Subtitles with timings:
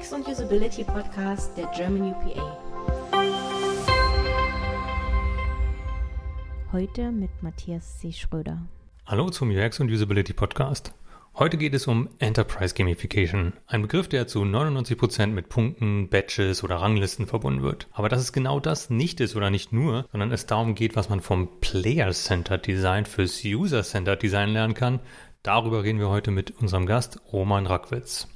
[0.00, 2.58] UX und Usability Podcast der German UPA.
[6.72, 8.12] Heute mit Matthias C.
[8.12, 8.62] Schröder.
[9.06, 10.94] Hallo zum UX und Usability Podcast.
[11.34, 16.76] Heute geht es um Enterprise Gamification, ein Begriff, der zu 99% mit Punkten, Badges oder
[16.76, 17.88] Ranglisten verbunden wird.
[17.92, 21.10] Aber dass es genau das nicht ist oder nicht nur, sondern es darum geht, was
[21.10, 25.00] man vom Player-Centered Design fürs User-Centered Design lernen kann,
[25.42, 28.28] darüber reden wir heute mit unserem Gast Roman Rackwitz.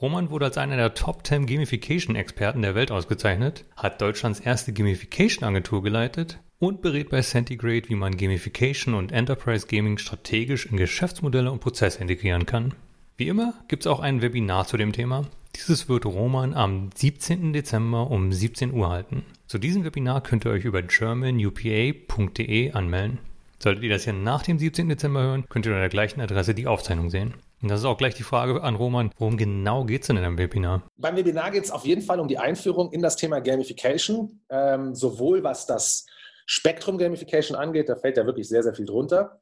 [0.00, 5.84] Roman wurde als einer der Top 10 Gamification-Experten der Welt ausgezeichnet, hat Deutschlands erste Gamification-Agentur
[5.84, 11.60] geleitet und berät bei Centigrade, wie man Gamification und Enterprise Gaming strategisch in Geschäftsmodelle und
[11.60, 12.74] Prozesse integrieren kann.
[13.16, 15.26] Wie immer gibt es auch ein Webinar zu dem Thema.
[15.54, 17.52] Dieses wird Roman am 17.
[17.52, 19.22] Dezember um 17 Uhr halten.
[19.46, 23.18] Zu diesem Webinar könnt ihr euch über germanupa.de anmelden.
[23.60, 24.88] Solltet ihr das hier nach dem 17.
[24.88, 27.34] Dezember hören, könnt ihr unter der gleichen Adresse die Aufzeichnung sehen.
[27.64, 30.24] Und das ist auch gleich die Frage an Roman, worum genau geht es denn in
[30.24, 30.86] einem Webinar?
[30.98, 34.94] Beim Webinar geht es auf jeden Fall um die Einführung in das Thema Gamification, ähm,
[34.94, 36.04] sowohl was das
[36.44, 39.40] Spektrum Gamification angeht, da fällt ja wirklich sehr, sehr viel drunter.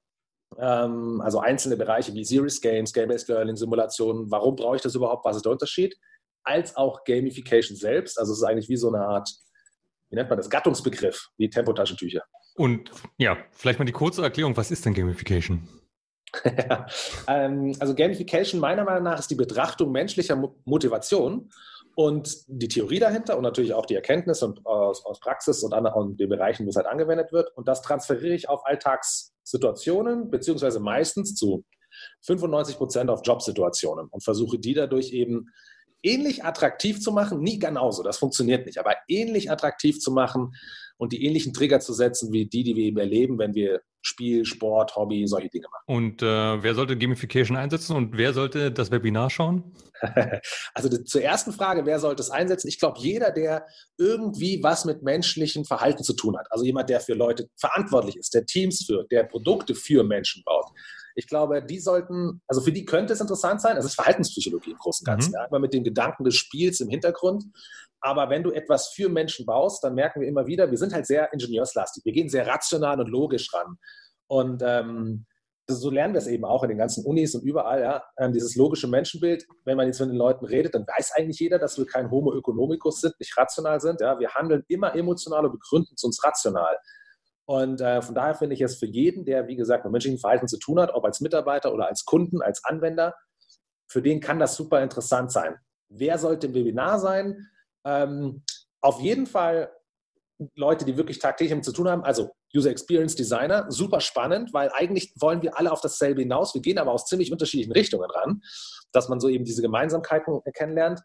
[0.56, 5.24] Ähm, also einzelne Bereiche wie Serious Games, Game-Based Learning, Simulationen, warum brauche ich das überhaupt,
[5.24, 5.96] was ist der Unterschied?
[6.44, 9.28] Als auch Gamification selbst, also es ist eigentlich wie so eine Art,
[10.11, 12.22] wie nennt man das, Gattungsbegriff, wie Tempotaschentücher.
[12.55, 15.81] Und ja, vielleicht mal die kurze Erklärung, was ist denn Gamification?
[17.28, 21.50] ähm, also Gamification meiner Meinung nach ist die Betrachtung menschlicher Motivation
[21.94, 25.86] und die Theorie dahinter und natürlich auch die Erkenntnis und aus, aus Praxis und, an,
[25.86, 27.55] und den Bereichen, wo es halt angewendet wird.
[27.56, 31.64] Und das transferiere ich auf Alltagssituationen, beziehungsweise meistens zu
[32.22, 35.48] 95 Prozent auf Jobsituationen und versuche die dadurch eben
[36.03, 40.55] ähnlich attraktiv zu machen, nie genauso, das funktioniert nicht, aber ähnlich attraktiv zu machen
[40.97, 44.45] und die ähnlichen Trigger zu setzen, wie die, die wir eben erleben, wenn wir Spiel,
[44.45, 45.84] Sport, Hobby, solche Dinge machen.
[45.86, 49.77] Und äh, wer sollte Gamification einsetzen und wer sollte das Webinar schauen?
[50.75, 52.69] also die, zur ersten Frage, wer sollte es einsetzen?
[52.69, 53.67] Ich glaube, jeder, der
[53.98, 56.46] irgendwie was mit menschlichem Verhalten zu tun hat.
[56.51, 60.67] Also jemand, der für Leute verantwortlich ist, der Teams führt, der Produkte für Menschen baut.
[61.14, 63.77] Ich glaube, die sollten, also für die könnte es interessant sein.
[63.77, 65.30] Es ist Verhaltenspsychologie im Großen und Ganzen.
[65.30, 65.34] Mhm.
[65.34, 67.45] Ja, immer mit dem Gedanken des Spiels im Hintergrund.
[68.00, 71.06] Aber wenn du etwas für Menschen baust, dann merken wir immer wieder, wir sind halt
[71.06, 72.05] sehr ingenieurslastig.
[72.05, 73.77] Wir gehen sehr rational und logisch ran.
[74.27, 75.27] Und ähm,
[75.68, 78.56] so lernen wir es eben auch in den ganzen Unis und überall, ja, ähm, dieses
[78.56, 79.46] logische Menschenbild.
[79.64, 82.36] Wenn man jetzt mit den Leuten redet, dann weiß eigentlich jeder, dass wir kein Homo
[82.36, 84.00] economicus sind, nicht rational sind.
[84.00, 84.18] Ja.
[84.18, 86.77] Wir handeln immer emotional und begründen es uns rational.
[87.52, 90.48] Und äh, von daher finde ich es für jeden, der, wie gesagt, mit menschlichen Verhalten
[90.48, 93.14] zu tun hat, ob als Mitarbeiter oder als Kunden, als Anwender,
[93.90, 95.57] für den kann das super interessant sein.
[95.91, 97.46] Wer sollte im Webinar sein?
[97.85, 98.42] Ähm,
[98.80, 99.70] auf jeden Fall
[100.55, 102.02] Leute, die wirklich tagtäglich damit zu tun haben.
[102.05, 106.55] Also User Experience Designer, super spannend, weil eigentlich wollen wir alle auf dasselbe hinaus.
[106.55, 108.41] Wir gehen aber aus ziemlich unterschiedlichen Richtungen ran,
[108.92, 111.02] dass man so eben diese Gemeinsamkeiten kennenlernt.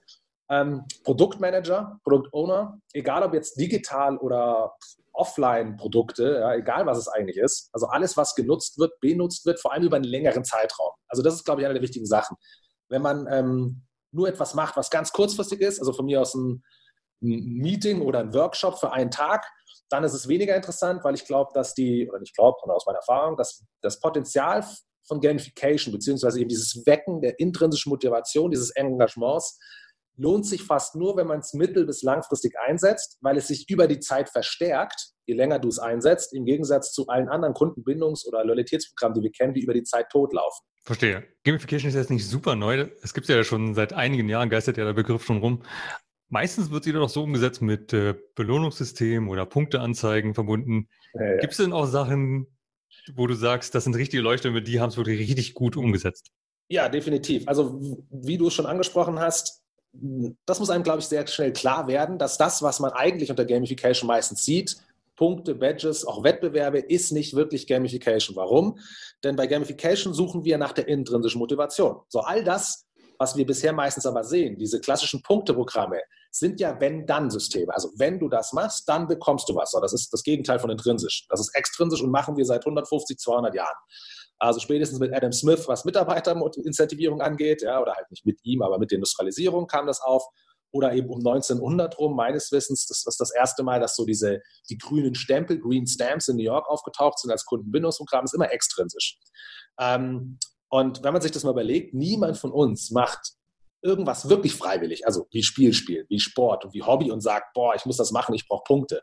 [0.50, 4.74] Ähm, Produktmanager, Produktowner, egal ob jetzt digital oder
[5.13, 7.69] Offline-Produkte, ja, egal was es eigentlich ist.
[7.74, 10.91] Also alles, was genutzt wird, benutzt wird, vor allem über einen längeren Zeitraum.
[11.07, 12.38] Also das ist, glaube ich, eine der wichtigen Sachen.
[12.88, 16.63] Wenn man ähm, nur etwas macht, was ganz kurzfristig ist, also von mir aus ein,
[17.22, 19.46] ein Meeting oder ein Workshop für einen Tag,
[19.90, 22.86] dann ist es weniger interessant, weil ich glaube, dass die, oder nicht glaube, sondern aus
[22.86, 24.66] meiner Erfahrung, dass das Potenzial
[25.07, 29.57] von Gamification, beziehungsweise eben dieses Wecken der intrinsischen Motivation, dieses Engagements,
[30.17, 33.88] lohnt sich fast nur, wenn man es mittel- bis langfristig einsetzt, weil es sich über
[33.88, 38.44] die Zeit verstärkt, je länger du es einsetzt, im Gegensatz zu allen anderen Kundenbindungs- oder
[38.44, 40.66] Loyalitätsprogrammen, die wir kennen, die über die Zeit totlaufen.
[40.83, 41.25] Verstehe.
[41.44, 42.88] Gamification ist jetzt nicht super neu.
[43.03, 45.63] Es gibt ja schon seit einigen Jahren, geistert ja der Begriff schon rum.
[46.29, 50.89] Meistens wird sie doch so umgesetzt mit äh, Belohnungssystem oder Punkteanzeigen verbunden.
[51.13, 51.38] Ja, ja.
[51.38, 52.47] Gibt es denn auch Sachen,
[53.16, 56.31] wo du sagst, das sind richtige Leuchtturme, die haben es wirklich richtig gut umgesetzt?
[56.69, 57.47] Ja, definitiv.
[57.47, 57.79] Also
[58.09, 59.63] wie du es schon angesprochen hast,
[60.46, 63.46] das muss einem, glaube ich, sehr schnell klar werden, dass das, was man eigentlich unter
[63.46, 64.78] Gamification meistens sieht,
[65.16, 68.36] Punkte, Badges, auch Wettbewerbe, ist nicht wirklich Gamification.
[68.36, 68.80] Warum?
[69.24, 72.01] Denn bei Gamification suchen wir nach der intrinsischen Motivation.
[72.07, 72.86] So all das,
[73.18, 76.00] was wir bisher meistens aber sehen, diese klassischen Punkteprogramme,
[76.30, 77.74] sind ja Wenn-Dann-Systeme.
[77.74, 79.72] Also wenn du das machst, dann bekommst du was.
[79.72, 81.25] So, das ist das Gegenteil von intrinsisch.
[81.30, 83.75] Das ist extrinsisch und machen wir seit 150, 200 Jahren.
[84.39, 88.78] Also spätestens mit Adam Smith, was Mitarbeiterincentivierung angeht, ja, oder halt nicht mit ihm, aber
[88.78, 90.24] mit der Industrialisierung kam das auf.
[90.72, 94.42] Oder eben um 1900 rum, meines Wissens, das ist das erste Mal, dass so diese,
[94.69, 99.18] die grünen Stempel, Green Stamps in New York aufgetaucht sind als Kundenbindungsprogramm, ist immer extrinsisch.
[99.80, 100.38] Ähm,
[100.69, 103.38] und wenn man sich das mal überlegt, niemand von uns macht
[103.81, 107.74] irgendwas wirklich freiwillig, also wie Spiel spielen, wie Sport und wie Hobby und sagt, boah,
[107.75, 109.01] ich muss das machen, ich brauche Punkte.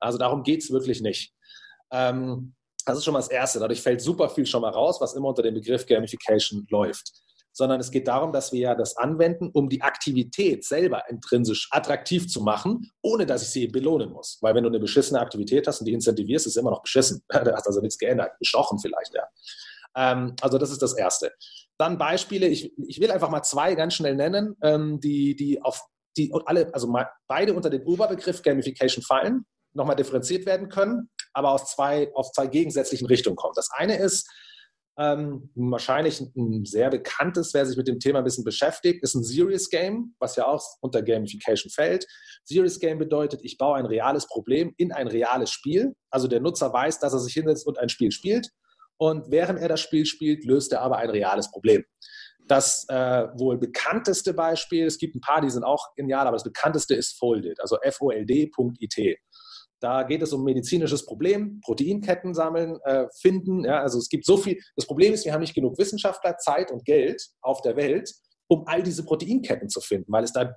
[0.00, 1.34] Also darum geht es wirklich nicht.
[1.90, 3.58] Ähm, das ist schon mal das Erste.
[3.58, 7.12] Dadurch fällt super viel schon mal raus, was immer unter dem Begriff Gamification läuft.
[7.54, 12.26] sondern es geht darum, dass wir ja das anwenden, um die Aktivität selber intrinsisch attraktiv
[12.26, 14.38] zu machen, ohne dass ich sie belohnen muss.
[14.40, 17.22] Weil wenn du eine beschissene Aktivität hast und die incentivierst, ist es immer noch beschissen.
[17.28, 18.38] Da hat also nichts geändert.
[18.38, 19.24] Bestochen vielleicht, ja.
[19.94, 21.32] Ähm, also das ist das Erste.
[21.76, 25.82] Dann Beispiele, ich, ich will einfach mal zwei ganz schnell nennen, ähm, die, die auf
[26.16, 26.92] die alle, also
[27.26, 32.46] beide unter den Oberbegriff Gamification fallen, nochmal differenziert werden können, aber aus zwei, aus zwei
[32.46, 33.54] gegensätzlichen Richtungen kommen.
[33.56, 34.28] Das eine ist,
[34.98, 39.24] ähm, wahrscheinlich ein sehr bekanntes, wer sich mit dem Thema ein bisschen beschäftigt, ist ein
[39.24, 42.06] Serious Game, was ja auch unter Gamification fällt.
[42.44, 45.94] Serious Game bedeutet, ich baue ein reales Problem in ein reales Spiel.
[46.10, 48.50] Also der Nutzer weiß, dass er sich hinsetzt und ein Spiel spielt.
[48.98, 51.84] Und während er das Spiel spielt, löst er aber ein reales Problem.
[52.46, 56.44] Das äh, wohl bekannteste Beispiel, es gibt ein paar, die sind auch genial, aber das
[56.44, 59.18] bekannteste ist Folded, also fold.it.
[59.82, 63.64] Da geht es um medizinisches Problem, Proteinketten sammeln, äh, finden.
[63.64, 64.60] Ja, also es gibt so viel.
[64.76, 68.08] Das Problem ist, wir haben nicht genug Wissenschaftler, Zeit und Geld auf der Welt,
[68.46, 70.54] um all diese Proteinketten zu finden, weil es da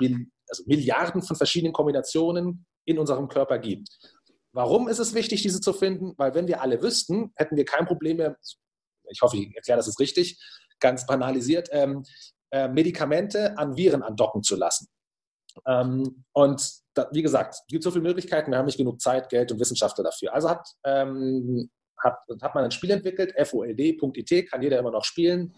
[0.48, 3.90] also Milliarden von verschiedenen Kombinationen in unserem Körper gibt.
[4.54, 6.14] Warum ist es wichtig, diese zu finden?
[6.18, 8.38] Weil wenn wir alle wüssten, hätten wir kein Problem mehr.
[9.10, 10.40] Ich hoffe, ich erkläre das jetzt richtig,
[10.80, 12.04] ganz banalisiert, ähm,
[12.52, 14.88] äh, Medikamente an Viren andocken zu lassen.
[15.66, 19.30] Ähm, und da, wie gesagt, es gibt so viele Möglichkeiten, wir haben nicht genug Zeit,
[19.30, 20.34] Geld und Wissenschaftler dafür.
[20.34, 21.70] Also hat, ähm,
[22.02, 25.54] hat, hat man ein Spiel entwickelt, fold.it, kann jeder immer noch spielen.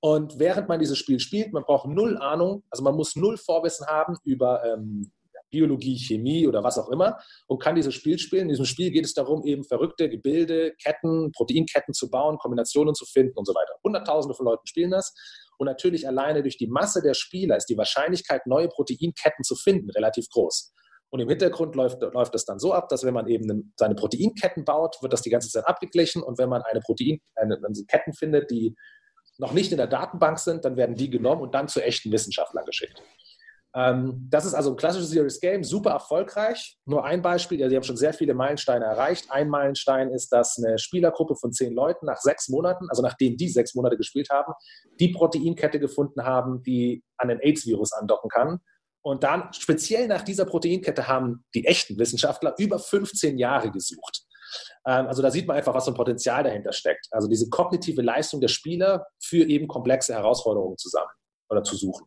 [0.00, 3.86] Und während man dieses Spiel spielt, man braucht null Ahnung, also man muss null Vorwissen
[3.86, 5.10] haben über ähm,
[5.50, 8.42] Biologie, Chemie oder was auch immer und kann dieses Spiel spielen.
[8.42, 13.06] In diesem Spiel geht es darum, eben verrückte Gebilde, Ketten, Proteinketten zu bauen, Kombinationen zu
[13.06, 13.74] finden und so weiter.
[13.82, 15.14] Hunderttausende von Leuten spielen das.
[15.58, 19.90] Und natürlich alleine durch die Masse der Spieler ist die Wahrscheinlichkeit, neue Proteinketten zu finden,
[19.90, 20.72] relativ groß.
[21.10, 24.64] Und im Hintergrund läuft, läuft das dann so ab, dass wenn man eben seine Proteinketten
[24.64, 26.22] baut, wird das die ganze Zeit abgeglichen.
[26.22, 28.74] Und wenn man eine Protein, eine, eine Ketten findet, die
[29.38, 32.64] noch nicht in der Datenbank sind, dann werden die genommen und dann zu echten Wissenschaftlern
[32.64, 33.02] geschickt.
[33.74, 36.78] Ähm, das ist also ein klassisches Serious Game, super erfolgreich.
[36.86, 39.30] Nur ein Beispiel, ja, sie haben schon sehr viele Meilensteine erreicht.
[39.30, 43.48] Ein Meilenstein ist, dass eine Spielergruppe von zehn Leuten nach sechs Monaten, also nachdem die
[43.48, 44.52] sechs Monate gespielt haben,
[44.98, 48.60] die Proteinkette gefunden haben, die an den AIDS-Virus andocken kann.
[49.02, 54.24] Und dann speziell nach dieser Proteinkette haben die echten Wissenschaftler über 15 Jahre gesucht.
[54.86, 57.06] Ähm, also da sieht man einfach, was für ein Potenzial dahinter steckt.
[57.10, 61.10] Also diese kognitive Leistung der Spieler für eben komplexe Herausforderungen zusammen
[61.50, 62.06] oder zu suchen.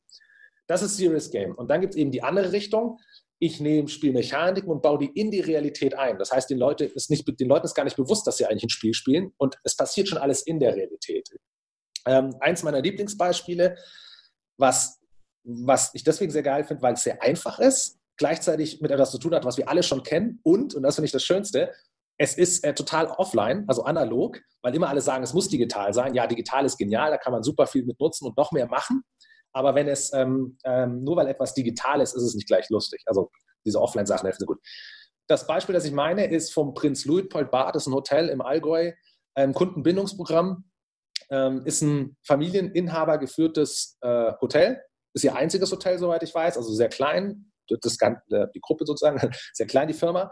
[0.72, 1.54] Das ist Serious Game.
[1.54, 2.98] Und dann gibt es eben die andere Richtung.
[3.40, 6.18] Ich nehme Spielmechaniken und baue die in die Realität ein.
[6.18, 8.64] Das heißt, den, Leute ist nicht, den Leuten ist gar nicht bewusst, dass sie eigentlich
[8.64, 9.34] ein Spiel spielen.
[9.38, 11.28] Und es passiert schon alles in der Realität.
[12.08, 13.76] Ähm, eins meiner Lieblingsbeispiele,
[14.58, 15.02] was,
[15.44, 19.18] was ich deswegen sehr geil finde, weil es sehr einfach ist, gleichzeitig mit etwas zu
[19.18, 20.40] tun hat, was wir alle schon kennen.
[20.44, 21.74] Und, und das finde ich das Schönste,
[22.18, 26.14] es ist äh, total offline, also analog, weil immer alle sagen, es muss digital sein.
[26.14, 29.04] Ja, digital ist genial, da kann man super viel mit nutzen und noch mehr machen.
[29.54, 33.02] Aber wenn es, ähm, ähm, nur weil etwas digital ist, ist es nicht gleich lustig.
[33.06, 33.30] Also
[33.66, 34.60] diese Offline-Sachen helfen gut.
[35.28, 38.42] Das Beispiel, das ich meine, ist vom Prinz Luitpold Bad, das ist ein Hotel im
[38.42, 38.92] Allgäu,
[39.36, 40.70] ein Kundenbindungsprogramm,
[41.30, 44.82] ähm, ist ein Familieninhaber geführtes äh, Hotel,
[45.14, 49.20] ist ihr einziges Hotel, soweit ich weiß, also sehr klein, das, die Gruppe sozusagen,
[49.54, 50.32] sehr klein die Firma.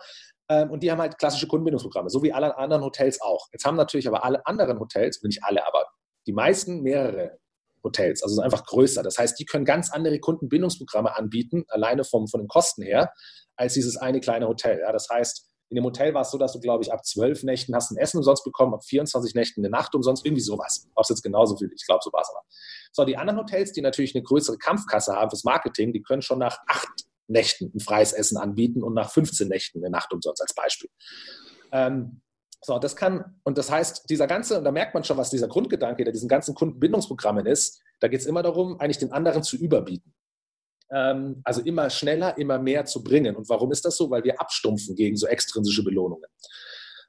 [0.49, 3.47] Ähm, und die haben halt klassische Kundenbindungsprogramme, so wie alle anderen Hotels auch.
[3.53, 5.85] Jetzt haben natürlich aber alle anderen Hotels, nicht alle, aber
[6.27, 7.39] die meisten mehrere
[7.83, 8.23] Hotels.
[8.23, 9.03] Also einfach größer.
[9.03, 13.11] Das heißt, die können ganz andere Kundenbindungsprogramme anbieten, alleine vom, von den Kosten her,
[13.55, 14.79] als dieses eine kleine Hotel.
[14.79, 17.43] Ja, das heißt, in dem Hotel war es so, dass du, glaube ich, ab zwölf
[17.43, 20.87] Nächten hast ein Essen umsonst bekommen, ab 24 Nächten eine Nacht umsonst, irgendwie sowas.
[20.95, 22.43] Ob es jetzt genauso viel, ich glaube, so war es aber.
[22.91, 26.39] So, die anderen Hotels, die natürlich eine größere Kampfkasse haben fürs Marketing, die können schon
[26.39, 30.55] nach acht Nächten ein freies Essen anbieten und nach 15 Nächten eine Nacht umsonst als
[30.55, 30.89] Beispiel.
[31.71, 32.21] Ähm,
[32.61, 35.47] so, das kann, und das heißt, dieser ganze, und da merkt man schon, was dieser
[35.47, 39.55] Grundgedanke der diesen ganzen Kundenbindungsprogrammen ist, da geht es immer darum, eigentlich den anderen zu
[39.55, 40.13] überbieten.
[40.91, 43.35] Ähm, also immer schneller, immer mehr zu bringen.
[43.35, 44.09] Und warum ist das so?
[44.09, 46.29] Weil wir abstumpfen gegen so extrinsische Belohnungen.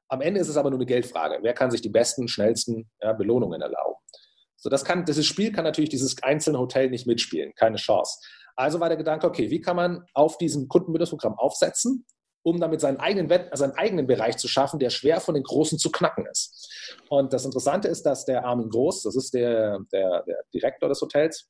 [0.09, 1.39] Am Ende ist es aber nur eine Geldfrage.
[1.43, 3.97] Wer kann sich die besten, schnellsten ja, Belohnungen erlauben?
[4.57, 8.19] So, das kann, dieses Spiel kann natürlich dieses einzelne Hotel nicht mitspielen, keine Chance.
[8.57, 12.05] Also war der Gedanke, okay, wie kann man auf diesem Kundenbindungsprogramm aufsetzen,
[12.43, 15.91] um damit seinen eigenen, seinen eigenen Bereich zu schaffen, der schwer von den Großen zu
[15.91, 16.97] knacken ist.
[17.09, 21.01] Und das Interessante ist, dass der Armin Groß, das ist der, der, der Direktor des
[21.01, 21.49] Hotels,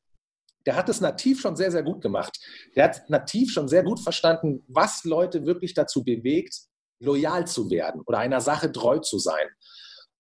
[0.67, 2.39] der hat es nativ schon sehr, sehr gut gemacht.
[2.77, 6.55] Der hat nativ schon sehr gut verstanden, was Leute wirklich dazu bewegt,
[6.99, 9.49] loyal zu werden oder einer Sache treu zu sein.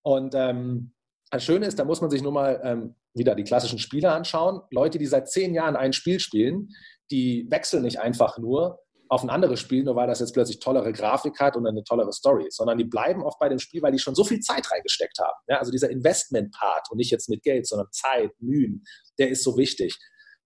[0.02, 0.92] Und ähm,
[1.30, 4.62] das Schöne ist, da muss man sich nur mal ähm, wieder die klassischen Spiele anschauen.
[4.70, 6.70] Leute, die seit zehn Jahren ein Spiel spielen,
[7.10, 10.92] die wechseln nicht einfach nur, auf ein anderes Spiel, nur weil das jetzt plötzlich tollere
[10.92, 13.98] Grafik hat und eine tollere Story, sondern die bleiben oft bei dem Spiel, weil die
[13.98, 15.36] schon so viel Zeit reingesteckt haben.
[15.48, 18.84] Ja, also dieser Investment-Part und nicht jetzt mit Geld, sondern Zeit, Mühen,
[19.18, 19.98] der ist so wichtig.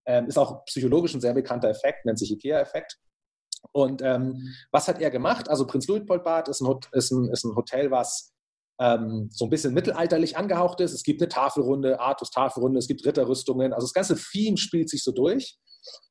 [0.07, 2.97] Ähm, ist auch psychologisch ein sehr bekannter Effekt, nennt sich IKEA-Effekt.
[3.73, 5.51] Und ähm, was hat er gemacht?
[5.51, 8.33] Also Prinz Luitpoldbad ist ein, ist ein, ist ein Hotel, was
[8.81, 10.95] ähm, so ein bisschen mittelalterlich angehaucht ist.
[10.95, 13.75] Es gibt eine Tafelrunde, Artus Tafelrunde, es gibt Ritterrüstungen.
[13.75, 15.59] Also das ganze Theme spielt sich so durch.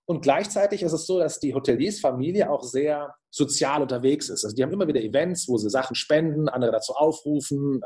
[0.05, 4.43] Und gleichzeitig ist es so, dass die Hoteliersfamilie auch sehr sozial unterwegs ist.
[4.43, 7.81] Also die haben immer wieder Events, wo sie Sachen spenden, andere dazu aufrufen,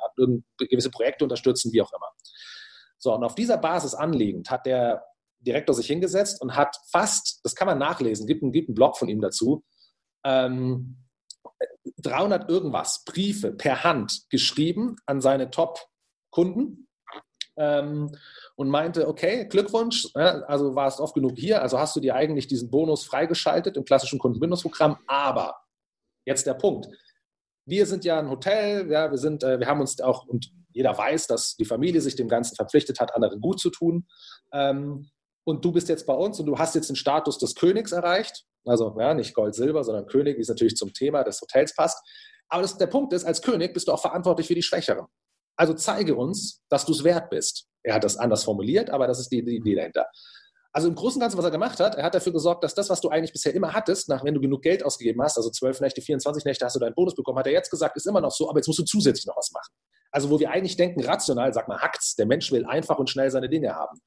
[0.57, 2.11] gewisse Projekte unterstützen, wie auch immer.
[2.97, 5.03] So, und auf dieser Basis anliegend hat der
[5.39, 8.97] Direktor sich hingesetzt und hat fast, das kann man nachlesen, gibt, einen, gibt einen Blog
[8.97, 9.63] von ihm dazu,
[10.23, 10.97] ähm,
[11.97, 16.86] 300 irgendwas Briefe per Hand geschrieben an seine Top-Kunden
[17.57, 18.11] ähm,
[18.55, 22.47] und meinte, okay, Glückwunsch, ja, also warst oft genug hier, also hast du dir eigentlich
[22.47, 25.55] diesen Bonus freigeschaltet im klassischen Kundenbindungsprogramm, aber
[26.25, 26.87] jetzt der Punkt.
[27.65, 30.97] Wir sind ja ein Hotel, ja, wir sind, äh, wir haben uns auch, und jeder
[30.97, 34.07] weiß, dass die Familie sich dem Ganzen verpflichtet hat, anderen gut zu tun.
[34.53, 35.09] Ähm,
[35.43, 38.45] und du bist jetzt bei uns und du hast jetzt den Status des Königs erreicht.
[38.65, 41.97] Also ja, nicht Gold, Silber, sondern König, wie es natürlich zum Thema des Hotels passt.
[42.49, 45.07] Aber das, der Punkt ist, als König bist du auch verantwortlich für die Schwächeren.
[45.57, 47.65] Also zeige uns, dass du es wert bist.
[47.83, 50.07] Er hat das anders formuliert, aber das ist die, die Idee dahinter.
[50.71, 52.89] Also im Großen und Ganzen, was er gemacht hat, er hat dafür gesorgt, dass das,
[52.89, 55.81] was du eigentlich bisher immer hattest, nach wenn du genug Geld ausgegeben hast, also 12
[55.81, 58.31] Nächte, 24 Nächte hast du deinen Bonus bekommen, hat er jetzt gesagt, ist immer noch
[58.31, 59.73] so, aber jetzt musst du zusätzlich noch was machen.
[60.11, 63.31] Also wo wir eigentlich denken, rational, sag mal, hackt's, der Mensch will einfach und schnell
[63.31, 63.99] seine Dinge haben.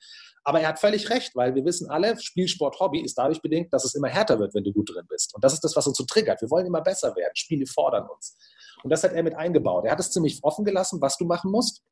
[0.44, 3.84] Aber er hat völlig recht, weil wir wissen alle, Spielsport, Hobby ist dadurch bedingt, dass
[3.84, 5.34] es immer härter wird, wenn du gut drin bist.
[5.34, 6.40] Und das ist das, was uns so triggert.
[6.40, 7.32] Wir wollen immer besser werden.
[7.34, 8.36] Spiele fordern uns.
[8.82, 9.84] Und das hat er mit eingebaut.
[9.84, 11.82] Er hat es ziemlich offen gelassen, was du machen musst.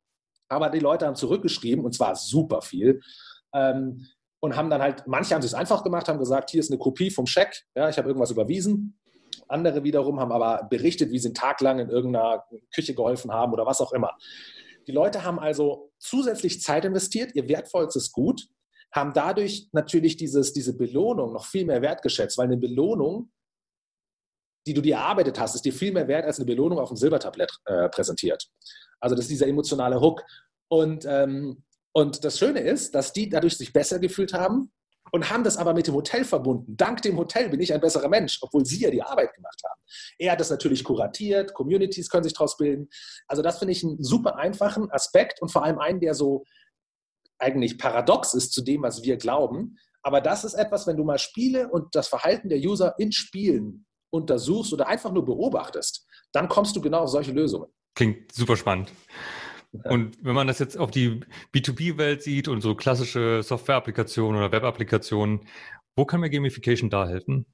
[0.47, 3.01] Aber die Leute haben zurückgeschrieben, und zwar super viel.
[3.53, 4.07] Ähm,
[4.39, 7.11] und haben dann halt, manche haben es einfach gemacht, haben gesagt, hier ist eine Kopie
[7.11, 8.97] vom Scheck, ja, ich habe irgendwas überwiesen.
[9.47, 13.53] Andere wiederum haben aber berichtet, wie sie einen Tag lang in irgendeiner Küche geholfen haben
[13.53, 14.15] oder was auch immer.
[14.87, 18.47] Die Leute haben also zusätzlich Zeit investiert, ihr wertvollstes Gut,
[18.91, 23.31] haben dadurch natürlich dieses, diese Belohnung noch viel mehr wertgeschätzt, weil eine Belohnung,
[24.69, 26.97] die du dir erarbeitet hast, ist dir viel mehr wert als eine Belohnung auf dem
[26.97, 28.47] Silbertablett äh, präsentiert.
[28.99, 30.23] Also das ist dieser emotionale Hook.
[30.67, 34.71] Und, ähm, und das Schöne ist, dass die dadurch sich besser gefühlt haben,
[35.11, 36.77] und haben das aber mit dem Hotel verbunden.
[36.77, 39.81] Dank dem Hotel bin ich ein besserer Mensch, obwohl sie ja die Arbeit gemacht haben.
[40.19, 42.89] Er hat das natürlich kuratiert, Communities können sich daraus bilden.
[43.27, 46.43] Also das finde ich einen super einfachen Aspekt und vor allem einen, der so
[47.39, 49.77] eigentlich paradox ist zu dem, was wir glauben.
[50.03, 53.87] Aber das ist etwas, wenn du mal Spiele und das Verhalten der User in Spielen
[54.11, 57.67] untersuchst oder einfach nur beobachtest, dann kommst du genau auf solche Lösungen.
[57.95, 58.91] Klingt super spannend.
[59.71, 61.21] Und wenn man das jetzt auf die
[61.53, 65.41] B2B-Welt sieht und so klassische Software-Applikationen oder Web-Applikationen,
[65.95, 67.45] wo kann mir Gamification da helfen?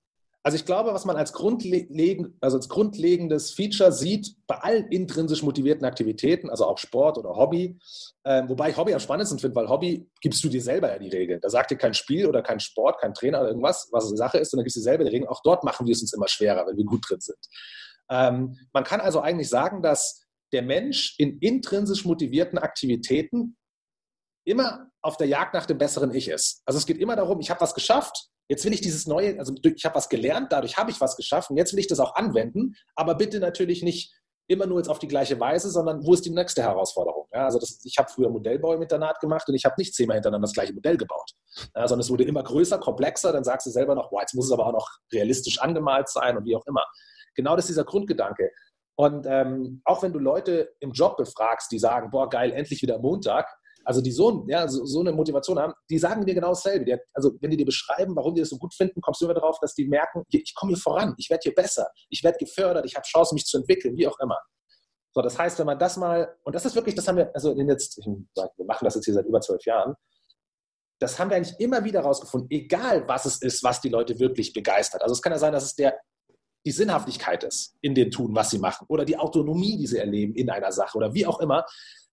[0.45, 5.41] Also ich glaube, was man als, grundlegend, also als grundlegendes Feature sieht bei allen intrinsisch
[5.41, 7.79] motivierten Aktivitäten, also auch Sport oder Hobby,
[8.25, 11.09] äh, wobei ich Hobby am spannendsten finde, weil Hobby gibst du dir selber ja die
[11.09, 11.41] Regeln.
[11.41, 14.37] Da sagt dir kein Spiel oder kein Sport, kein Trainer oder irgendwas, was eine Sache
[14.37, 15.27] ist, sondern gibst du dir selber die Regeln.
[15.27, 17.39] Auch dort machen wir es uns immer schwerer, wenn wir gut drin sind.
[18.11, 23.57] Ähm, man kann also eigentlich sagen, dass der Mensch in intrinsisch motivierten Aktivitäten
[24.45, 26.61] immer auf der Jagd nach dem besseren Ich ist.
[26.67, 29.53] Also es geht immer darum, ich habe was geschafft, jetzt will ich dieses neue, also
[29.63, 32.15] ich habe was gelernt, dadurch habe ich was geschafft und jetzt will ich das auch
[32.15, 34.13] anwenden, aber bitte natürlich nicht
[34.47, 37.27] immer nur jetzt auf die gleiche Weise, sondern wo ist die nächste Herausforderung?
[37.33, 40.17] Ja, also das, ich habe früher Modellbau im Internat gemacht und ich habe nicht zehnmal
[40.17, 41.31] hintereinander das gleiche Modell gebaut,
[41.75, 44.45] ja, sondern es wurde immer größer, komplexer, dann sagst du selber noch, boah, jetzt muss
[44.45, 46.83] es aber auch noch realistisch angemalt sein und wie auch immer.
[47.35, 48.51] Genau das ist dieser Grundgedanke.
[48.97, 52.99] Und ähm, auch wenn du Leute im Job befragst, die sagen, boah, geil, endlich wieder
[52.99, 53.49] Montag,
[53.85, 56.85] also die so, ja, so, so eine Motivation haben, die sagen dir genau dasselbe.
[56.85, 59.35] Die, also wenn die dir beschreiben, warum die das so gut finden, kommst du immer
[59.35, 62.85] darauf, dass die merken, ich komme hier voran, ich werde hier besser, ich werde gefördert,
[62.85, 64.37] ich habe Chancen, mich zu entwickeln, wie auch immer.
[65.13, 67.55] So, das heißt, wenn man das mal, und das ist wirklich, das haben wir, also
[67.55, 68.01] jetzt,
[68.33, 69.95] sag, wir machen das jetzt hier seit über zwölf Jahren,
[70.99, 74.53] das haben wir eigentlich immer wieder rausgefunden, egal was es ist, was die Leute wirklich
[74.53, 75.01] begeistert.
[75.01, 75.99] Also es kann ja sein, dass es der
[76.65, 80.33] die Sinnhaftigkeit ist in dem Tun, was sie machen oder die Autonomie, die sie erleben
[80.33, 81.63] in einer Sache oder wie auch immer,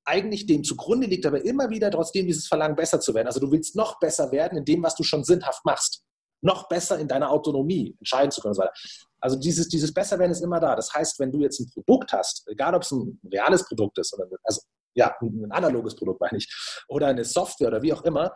[0.04, 3.26] eigentlich dem zugrunde liegt, aber immer wieder trotzdem dieses Verlangen, besser zu werden.
[3.26, 6.02] Also du willst noch besser werden in dem, was du schon sinnhaft machst.
[6.40, 8.56] Noch besser in deiner Autonomie entscheiden zu können.
[9.20, 10.74] Also dieses, dieses Besserwerden ist immer da.
[10.74, 14.12] Das heißt, wenn du jetzt ein Produkt hast, egal ob es ein reales Produkt ist
[14.14, 14.60] oder also,
[14.94, 16.52] ja, ein analoges Produkt meine ich,
[16.88, 18.34] oder eine Software oder wie auch immer,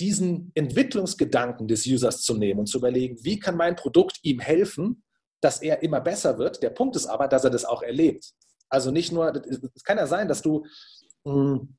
[0.00, 5.02] diesen Entwicklungsgedanken des Users zu nehmen und zu überlegen, wie kann mein Produkt ihm helfen,
[5.40, 6.62] dass er immer besser wird.
[6.62, 8.32] Der Punkt ist aber, dass er das auch erlebt.
[8.70, 9.34] Also nicht nur,
[9.74, 10.66] es kann ja sein, dass du,
[11.24, 11.76] hm,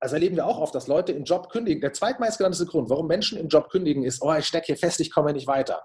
[0.00, 1.80] also erleben wir auch oft, dass Leute im Job kündigen.
[1.80, 5.10] Der zweitmeistgenannte Grund, warum Menschen im Job kündigen, ist, oh, ich stecke hier fest, ich
[5.12, 5.82] komme nicht weiter.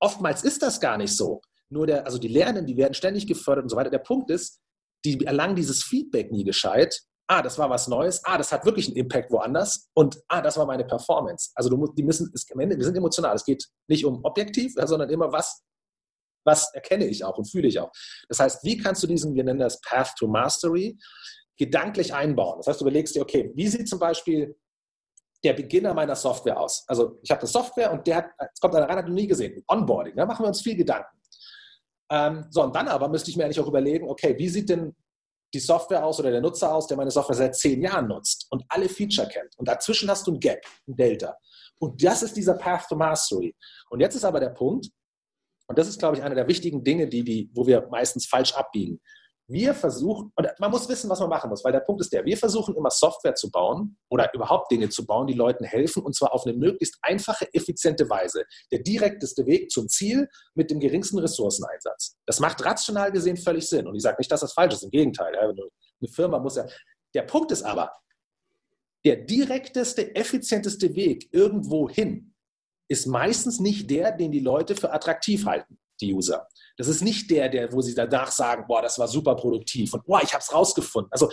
[0.00, 1.42] oftmals ist das gar nicht so.
[1.70, 3.90] Nur der, also die Lernen, die werden ständig gefördert und so weiter.
[3.90, 4.60] Der Punkt ist,
[5.04, 7.02] die erlangen dieses Feedback nie gescheit.
[7.28, 8.22] Ah, das war was Neues.
[8.24, 9.88] Ah, das hat wirklich einen Impact woanders.
[9.94, 11.50] Und ah, das war meine Performance.
[11.54, 13.34] Also du die müssen, es, am Ende, wir sind emotional.
[13.34, 15.62] Es geht nicht um objektiv, sondern immer was,
[16.44, 17.90] was erkenne ich auch und fühle ich auch.
[18.28, 20.98] Das heißt, wie kannst du diesen, wir nennen das Path to Mastery,
[21.56, 22.58] gedanklich einbauen?
[22.58, 24.56] Das heißt, du überlegst dir, okay, wie sieht zum Beispiel
[25.44, 26.84] der Beginner meiner Software aus?
[26.86, 29.26] Also ich habe eine Software und der hat, es kommt einer rein, hat noch nie
[29.26, 29.62] gesehen.
[29.68, 31.18] Onboarding, da machen wir uns viel Gedanken.
[32.10, 34.94] Ähm, so, und dann aber müsste ich mir eigentlich auch überlegen, okay, wie sieht denn
[35.54, 38.64] die Software aus oder der Nutzer aus, der meine Software seit zehn Jahren nutzt und
[38.68, 39.56] alle Feature kennt.
[39.58, 41.36] Und dazwischen hast du ein Gap, ein Delta.
[41.78, 43.54] Und das ist dieser Path to Mastery.
[43.90, 44.88] Und jetzt ist aber der Punkt,
[45.72, 48.52] und das ist, glaube ich, einer der wichtigen Dinge, die, die, wo wir meistens falsch
[48.52, 49.00] abbiegen.
[49.48, 52.26] Wir versuchen, und man muss wissen, was man machen muss, weil der Punkt ist der,
[52.26, 56.14] wir versuchen immer Software zu bauen oder überhaupt Dinge zu bauen, die Leuten helfen, und
[56.14, 58.44] zwar auf eine möglichst einfache, effiziente Weise.
[58.70, 62.18] Der direkteste Weg zum Ziel mit dem geringsten Ressourceneinsatz.
[62.26, 63.86] Das macht rational gesehen völlig Sinn.
[63.86, 65.34] Und ich sage nicht, dass das falsch ist, im Gegenteil.
[65.34, 65.54] Eine
[66.10, 66.66] Firma muss ja.
[67.14, 67.90] Der Punkt ist aber,
[69.06, 72.31] der direkteste, effizienteste Weg irgendwo hin
[72.92, 76.46] ist meistens nicht der, den die Leute für attraktiv halten, die User.
[76.76, 80.04] Das ist nicht der, der, wo sie danach sagen, boah, das war super produktiv und
[80.04, 81.10] boah, ich habe es rausgefunden.
[81.12, 81.30] Also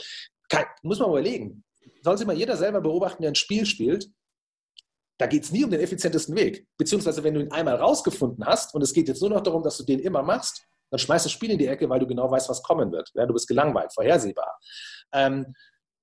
[0.49, 1.63] kann, muss man überlegen.
[2.01, 4.09] Soll sich mal jeder selber beobachten, der ein Spiel spielt.
[5.17, 6.65] Da geht es nie um den effizientesten Weg.
[6.77, 9.77] Beziehungsweise, wenn du ihn einmal rausgefunden hast und es geht jetzt nur noch darum, dass
[9.77, 12.49] du den immer machst, dann schmeißt das Spiel in die Ecke, weil du genau weißt,
[12.49, 13.11] was kommen wird.
[13.13, 14.57] Ja, du bist gelangweilt, vorhersehbar.
[15.13, 15.53] Ähm,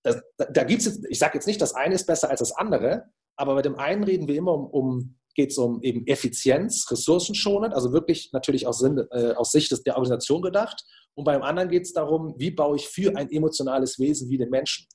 [0.03, 2.53] das, da, da gibt es, ich sage jetzt nicht, das eine ist besser als das
[2.53, 3.05] andere,
[3.37, 7.75] aber bei dem einen reden wir immer um, um geht es um eben Effizienz, ressourcenschonend,
[7.75, 10.85] also wirklich natürlich aus, Sinn, äh, aus Sicht der Organisation gedacht.
[11.15, 14.51] Und beim anderen geht es darum, wie baue ich für ein emotionales Wesen wie den
[14.51, 14.87] Menschen.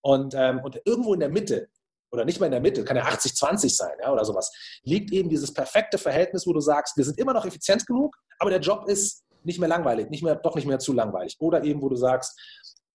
[0.00, 1.68] Und, ähm, und irgendwo in der Mitte,
[2.12, 4.50] oder nicht mal in der Mitte, kann ja 80-20 sein ja, oder sowas,
[4.82, 8.50] liegt eben dieses perfekte Verhältnis, wo du sagst, wir sind immer noch effizient genug, aber
[8.50, 11.36] der Job ist nicht mehr langweilig, nicht mehr, doch nicht mehr zu langweilig.
[11.40, 12.38] Oder eben, wo du sagst,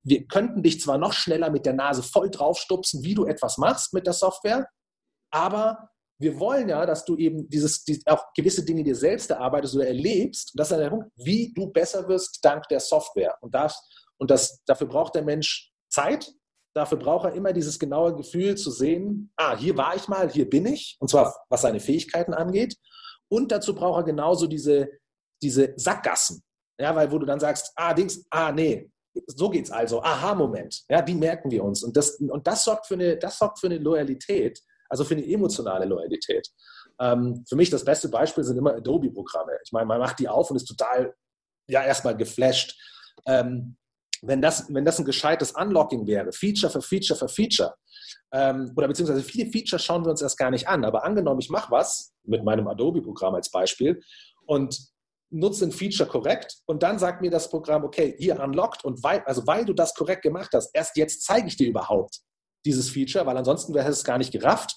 [0.03, 3.93] wir könnten dich zwar noch schneller mit der Nase voll draufstupsen, wie du etwas machst
[3.93, 4.67] mit der Software,
[5.31, 9.75] aber wir wollen ja, dass du eben dieses, die, auch gewisse Dinge dir selbst erarbeitest
[9.75, 10.53] oder erlebst.
[10.53, 13.35] Und das ist der Punkt, wie du besser wirst dank der Software.
[13.41, 13.81] Und, das,
[14.17, 16.31] und das, dafür braucht der Mensch Zeit.
[16.73, 20.49] Dafür braucht er immer dieses genaue Gefühl zu sehen, ah, hier war ich mal, hier
[20.49, 20.97] bin ich.
[20.99, 22.75] Und zwar, was seine Fähigkeiten angeht.
[23.29, 24.89] Und dazu braucht er genauso diese,
[25.41, 26.43] diese Sackgassen.
[26.79, 28.89] Ja, weil wo du dann sagst, ah, Dings, ah, nee,
[29.27, 30.01] so geht's also.
[30.01, 30.83] Aha-Moment.
[30.89, 31.83] Ja, die merken wir uns.
[31.83, 35.25] Und das, und das sorgt für eine, das sorgt für eine Loyalität also für eine
[35.25, 36.47] emotionale Loyalität.
[36.99, 39.53] Ähm, für mich das beste Beispiel sind immer Adobe-Programme.
[39.63, 41.13] Ich meine, man macht die auf und ist total,
[41.67, 42.75] ja, erstmal geflasht.
[43.25, 43.77] Ähm,
[44.21, 47.75] wenn das, wenn das ein gescheites Unlocking wäre, Feature für Feature für Feature,
[48.31, 51.49] ähm, oder beziehungsweise viele Features schauen wir uns erst gar nicht an, aber angenommen, ich
[51.49, 54.01] mache was mit meinem Adobe-Programm als Beispiel
[54.45, 54.77] und
[55.29, 59.21] nutze ein Feature korrekt und dann sagt mir das Programm, okay, hier unlocked und weil,
[59.21, 62.19] also weil du das korrekt gemacht hast, erst jetzt zeige ich dir überhaupt,
[62.65, 64.75] dieses Feature, weil ansonsten wäre es gar nicht gerafft.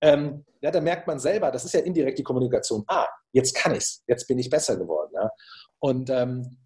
[0.00, 2.84] Ähm, ja, da merkt man selber, das ist ja indirekt die Kommunikation.
[2.86, 5.10] Ah, jetzt kann ich es, jetzt bin ich besser geworden.
[5.14, 5.30] Ja?
[5.78, 6.58] Und ähm,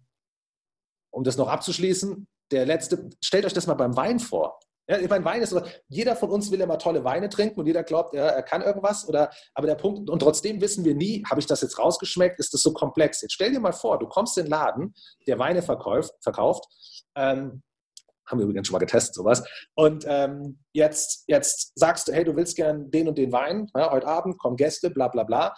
[1.11, 4.59] um das noch abzuschließen, der letzte, stellt euch das mal beim Wein vor.
[4.89, 5.55] Ja, ich meine, Wein ist,
[5.87, 9.07] jeder von uns will immer tolle Weine trinken und jeder glaubt, er, er kann irgendwas.
[9.07, 12.53] Oder, aber der Punkt, und trotzdem wissen wir nie, habe ich das jetzt rausgeschmeckt, ist
[12.53, 13.21] das so komplex.
[13.21, 14.93] Jetzt stell dir mal vor, du kommst in den Laden,
[15.27, 16.65] der Weine verkauft, verkauft
[17.15, 17.63] ähm,
[18.31, 19.43] haben wir übrigens schon mal getestet, sowas.
[19.75, 23.91] Und ähm, jetzt, jetzt sagst du, hey, du willst gern den und den Wein, ja,
[23.91, 25.53] heute Abend kommen Gäste, bla bla bla.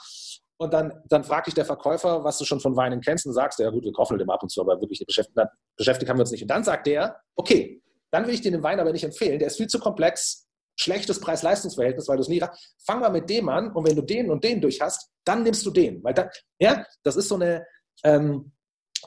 [0.58, 3.60] Und dann, dann fragt dich der Verkäufer, was du schon von Weinen kennst, und sagst,
[3.60, 5.38] ja gut, wir kaufen dem ab und zu, aber wirklich beschäftigt,
[5.76, 6.42] beschäftigt haben wir uns nicht.
[6.42, 7.82] Und dann sagt der, okay,
[8.12, 10.48] dann will ich dir den Wein aber nicht empfehlen, der ist viel zu komplex,
[10.80, 12.42] schlechtes Preis-Leistungs-Verhältnis, weil du es nie
[12.86, 15.66] Fang mal mit dem an und wenn du den und den durch hast, dann nimmst
[15.66, 16.04] du den.
[16.04, 17.66] Weil dann, ja, das ist so eine,
[18.04, 18.53] ähm,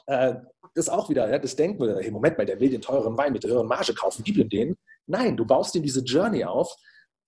[0.07, 0.35] äh,
[0.73, 3.33] das auch wieder, ja, das denken wir, hey, Moment mal, der will den teuren Wein
[3.33, 4.77] mit der höheren Marge kaufen, gib ihm den.
[5.05, 6.75] Nein, du baust ihm diese Journey auf.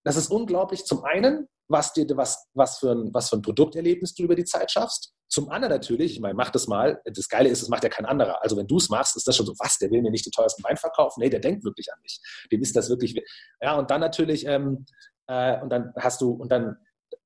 [0.04, 0.86] Das ist unglaublich.
[0.86, 4.46] Zum einen, was, dir, was, was, für ein, was für ein Produkterlebnis du über die
[4.46, 5.14] Zeit schaffst.
[5.28, 7.02] Zum anderen natürlich, ich meine, mach das mal.
[7.06, 8.42] Das Geile ist, es macht ja kein anderer.
[8.42, 10.32] Also wenn du es machst, ist das schon so, was, der will mir nicht den
[10.32, 11.20] teuersten Wein verkaufen?
[11.22, 12.20] Nee, der denkt wirklich an mich.
[12.52, 13.22] Dem ist das wirklich.
[13.62, 14.86] Ja, und dann natürlich, ähm,
[15.28, 16.78] äh, und dann hast du, und dann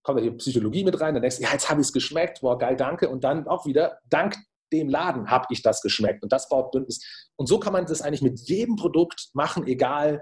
[0.01, 2.57] kommt die Psychologie mit rein, dann denkst du, ja, jetzt habe ich es geschmeckt, boah,
[2.57, 3.09] geil, danke.
[3.09, 4.35] Und dann auch wieder, dank
[4.73, 6.23] dem Laden habe ich das geschmeckt.
[6.23, 6.99] Und das baut Bündnis.
[7.35, 10.21] Und so kann man das eigentlich mit jedem Produkt machen, egal,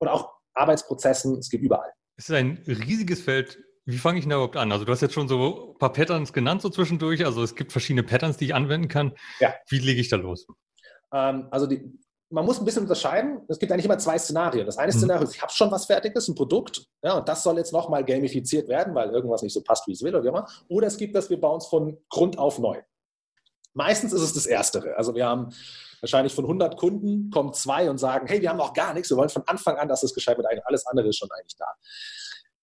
[0.00, 1.90] oder auch Arbeitsprozessen, es geht überall.
[2.16, 3.58] Es ist ein riesiges Feld.
[3.86, 4.72] Wie fange ich denn da überhaupt an?
[4.72, 7.24] Also du hast jetzt schon so ein paar Patterns genannt, so zwischendurch.
[7.24, 9.14] Also es gibt verschiedene Patterns, die ich anwenden kann.
[9.40, 9.54] Ja.
[9.68, 10.46] Wie lege ich da los?
[11.12, 11.98] Ähm, also die,
[12.30, 13.40] man muss ein bisschen unterscheiden.
[13.48, 14.66] Es gibt eigentlich immer zwei Szenarien.
[14.66, 14.98] Das eine mhm.
[14.98, 18.04] Szenario ist, ich habe schon was Fertiges, ein Produkt, ja, und das soll jetzt nochmal
[18.04, 20.46] gamifiziert werden, weil irgendwas nicht so passt, wie es will oder wie immer.
[20.68, 22.80] Oder es gibt das, wir bauen es von Grund auf neu.
[23.74, 24.96] Meistens ist es das Erstere.
[24.96, 25.54] Also wir haben
[26.00, 29.16] wahrscheinlich von 100 Kunden kommen zwei und sagen, hey, wir haben noch gar nichts, wir
[29.16, 30.48] wollen von Anfang an, dass es gescheit wird.
[30.64, 31.66] Alles andere ist schon eigentlich da.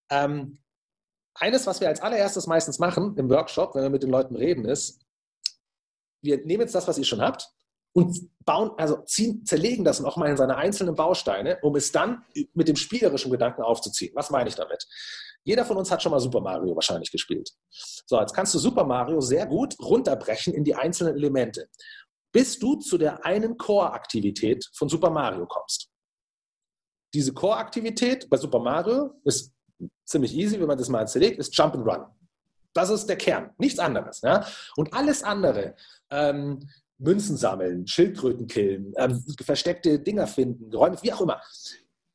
[0.10, 0.60] Ähm,
[1.36, 4.66] eines, was wir als allererstes meistens machen im Workshop, wenn wir mit den Leuten reden,
[4.66, 5.02] ist,
[6.22, 7.50] wir nehmen jetzt das, was ihr schon habt,
[7.94, 12.68] und bauen, also ziehen, zerlegen das nochmal in seine einzelnen Bausteine, um es dann mit
[12.68, 14.14] dem spielerischen Gedanken aufzuziehen.
[14.16, 14.88] Was meine ich damit?
[15.48, 17.50] Jeder von uns hat schon mal Super Mario wahrscheinlich gespielt.
[17.72, 21.70] So, jetzt kannst du Super Mario sehr gut runterbrechen in die einzelnen Elemente,
[22.34, 25.90] bis du zu der einen Core-Aktivität von Super Mario kommst.
[27.14, 29.54] Diese Core-Aktivität bei Super Mario ist
[30.06, 32.06] ziemlich easy, wenn man das mal zerlegt, ist Jump and Run.
[32.74, 34.20] Das ist der Kern, nichts anderes.
[34.22, 34.46] Ja?
[34.76, 35.76] Und alles andere,
[36.10, 41.42] ähm, Münzen sammeln, Schildkröten killen, ähm, versteckte Dinger finden, Räume, wie auch immer,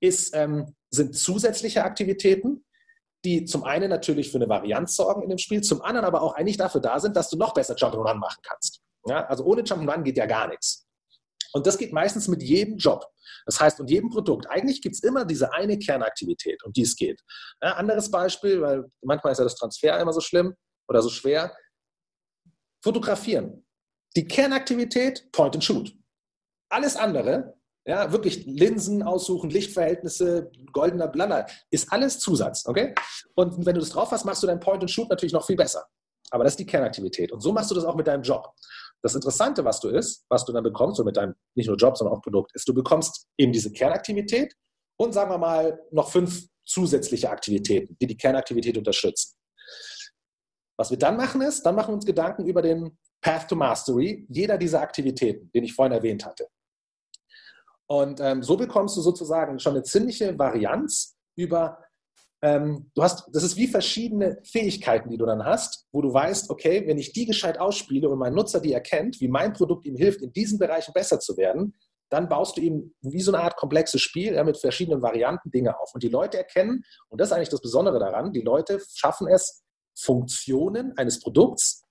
[0.00, 2.62] ist, ähm, sind zusätzliche Aktivitäten,
[3.24, 6.35] die zum einen natürlich für eine Varianz sorgen in dem Spiel, zum anderen aber auch
[6.35, 8.80] eigentlich dafür da sind, dass du noch besser Jump'n'Run machen kannst.
[9.06, 9.26] Ja?
[9.26, 10.87] Also ohne Jump'n'Run geht ja gar nichts.
[11.52, 13.06] Und das geht meistens mit jedem Job.
[13.44, 14.48] Das heißt, und jedem Produkt.
[14.48, 17.20] Eigentlich gibt es immer diese eine Kernaktivität, um die es geht.
[17.61, 20.54] Ja, anderes Beispiel, weil manchmal ist ja das Transfer immer so schlimm
[20.88, 21.54] oder so schwer.
[22.82, 23.64] Fotografieren.
[24.16, 25.94] Die Kernaktivität, Point and Shoot.
[26.68, 32.94] Alles andere, ja, wirklich Linsen aussuchen, Lichtverhältnisse, goldener Blender, ist alles Zusatz, okay?
[33.34, 35.56] Und wenn du das drauf hast, machst du dein Point and Shoot natürlich noch viel
[35.56, 35.84] besser.
[36.30, 37.32] Aber das ist die Kernaktivität.
[37.32, 38.48] Und so machst du das auch mit deinem Job.
[39.02, 41.96] Das Interessante, was du ist, was du dann bekommst, so mit deinem nicht nur Job,
[41.96, 44.54] sondern auch Produkt, ist, du bekommst eben diese Kernaktivität
[44.96, 49.34] und sagen wir mal noch fünf zusätzliche Aktivitäten, die die Kernaktivität unterstützen.
[50.78, 54.26] Was wir dann machen ist, dann machen wir uns Gedanken über den Path to Mastery
[54.28, 56.48] jeder dieser Aktivitäten, den ich vorhin erwähnt hatte.
[57.92, 61.78] Und ähm, so bekommst du sozusagen schon eine ziemliche Varianz über,
[62.40, 66.48] ähm, du hast, das ist wie verschiedene Fähigkeiten, die du dann hast, wo du weißt,
[66.48, 69.94] okay, wenn ich die gescheit ausspiele und mein Nutzer die erkennt, wie mein Produkt ihm
[69.94, 71.74] hilft, in diesen Bereichen besser zu werden,
[72.09, 75.78] dann baust du ihm wie so eine Art komplexes Spiel ja, mit verschiedenen Varianten Dinge
[75.78, 75.92] auf.
[75.92, 79.64] Und die Leute erkennen, und das ist eigentlich das Besondere daran, die Leute schaffen es,
[79.94, 81.85] Funktionen eines Produkts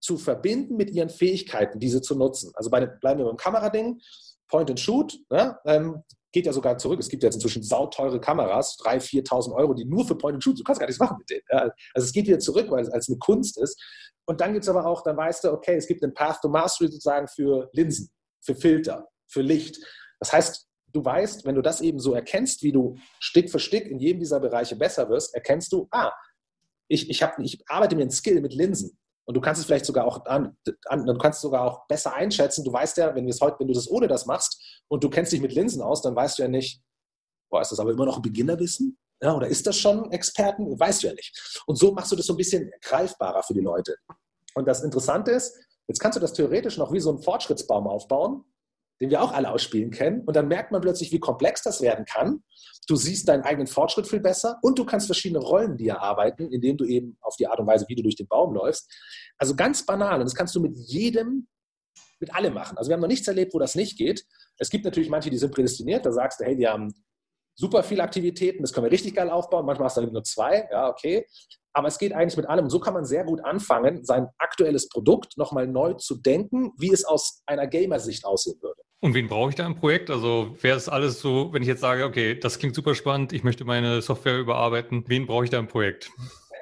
[0.00, 2.52] zu verbinden mit ihren Fähigkeiten, diese zu nutzen.
[2.54, 4.00] Also bei, bleiben wir beim Kamerading,
[4.48, 7.00] Point and Shoot, ne, ähm, geht ja sogar zurück.
[7.00, 10.58] Es gibt jetzt inzwischen sauteure Kameras, 3.000, 4.000 Euro, die nur für Point and Shoot,
[10.58, 11.42] du kannst gar nichts machen mit denen.
[11.50, 11.70] Ja.
[11.94, 13.80] Also es geht wieder zurück, weil es als eine Kunst ist.
[14.26, 16.48] Und dann gibt es aber auch, dann weißt du, okay, es gibt einen Path to
[16.48, 19.78] Mastery sozusagen für Linsen, für Filter, für Licht.
[20.18, 23.86] Das heißt, du weißt, wenn du das eben so erkennst, wie du Stück für Stück
[23.86, 26.12] in jedem dieser Bereiche besser wirst, erkennst du, ah,
[26.88, 28.98] ich, ich, hab, ich arbeite mir einen Skill mit Linsen.
[29.26, 32.64] Und du kannst es vielleicht sogar auch an, an, du kannst sogar auch besser einschätzen.
[32.64, 35.40] Du weißt ja, wenn, heute, wenn du das ohne das machst und du kennst dich
[35.40, 36.80] mit Linsen aus, dann weißt du ja nicht,
[37.50, 38.96] boah, ist das aber immer noch ein Beginnerwissen?
[39.20, 40.78] Ja, oder ist das schon Experten?
[40.78, 41.62] Weißt du ja nicht.
[41.66, 43.96] Und so machst du das so ein bisschen greifbarer für die Leute.
[44.54, 45.58] Und das Interessante ist,
[45.88, 48.44] jetzt kannst du das theoretisch noch wie so einen Fortschrittsbaum aufbauen
[49.00, 50.22] den wir auch alle ausspielen kennen.
[50.24, 52.42] Und dann merkt man plötzlich, wie komplex das werden kann.
[52.88, 56.76] Du siehst deinen eigenen Fortschritt viel besser und du kannst verschiedene Rollen dir erarbeiten, indem
[56.76, 58.92] du eben auf die Art und Weise, wie du durch den Baum läufst.
[59.38, 60.20] Also ganz banal.
[60.20, 61.48] Und das kannst du mit jedem,
[62.20, 62.78] mit allem machen.
[62.78, 64.24] Also wir haben noch nichts erlebt, wo das nicht geht.
[64.58, 66.06] Es gibt natürlich manche, die sind prädestiniert.
[66.06, 66.94] Da sagst du, hey, wir haben
[67.56, 69.66] super viele Aktivitäten, das können wir richtig geil aufbauen.
[69.66, 71.26] Manchmal hast du nur zwei, ja, okay.
[71.76, 72.70] Aber es geht eigentlich mit allem.
[72.70, 77.04] So kann man sehr gut anfangen, sein aktuelles Produkt nochmal neu zu denken, wie es
[77.04, 78.80] aus einer Gamer-Sicht aussehen würde.
[79.00, 80.08] Und wen brauche ich da im Projekt?
[80.08, 83.44] Also wäre es alles so, wenn ich jetzt sage, okay, das klingt super spannend, ich
[83.44, 86.10] möchte meine Software überarbeiten, wen brauche ich da im Projekt?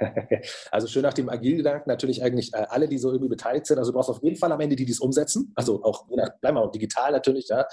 [0.71, 3.79] Also schön nach dem Agilgedanken natürlich eigentlich äh, alle, die so irgendwie beteiligt sind.
[3.79, 5.53] Also du brauchst auf jeden Fall am Ende die, die es umsetzen.
[5.55, 7.67] Also auch, bleiben wir auch digital natürlich, ja.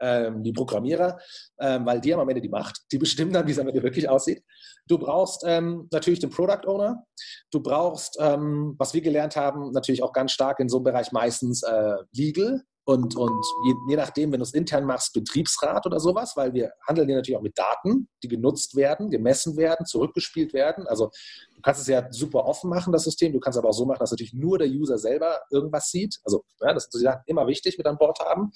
[0.00, 1.18] Ähm, die Programmierer,
[1.60, 2.80] ähm, weil die haben am Ende die Macht.
[2.92, 4.42] Die bestimmen dann, wie es am Ende wirklich aussieht.
[4.86, 7.04] Du brauchst ähm, natürlich den Product Owner.
[7.50, 11.12] Du brauchst, ähm, was wir gelernt haben, natürlich auch ganz stark in so einem Bereich
[11.12, 16.00] meistens äh, Legal und, und je, je, nachdem, wenn du es intern machst, Betriebsrat oder
[16.00, 20.54] sowas, weil wir handeln hier natürlich auch mit Daten, die genutzt werden, gemessen werden, zurückgespielt
[20.54, 20.86] werden.
[20.86, 21.10] Also
[21.54, 23.34] du kannst es ja super offen machen, das System.
[23.34, 26.18] Du kannst aber auch so machen, dass natürlich nur der User selber irgendwas sieht.
[26.24, 28.52] Also ja, das ist immer wichtig mit an Bord haben.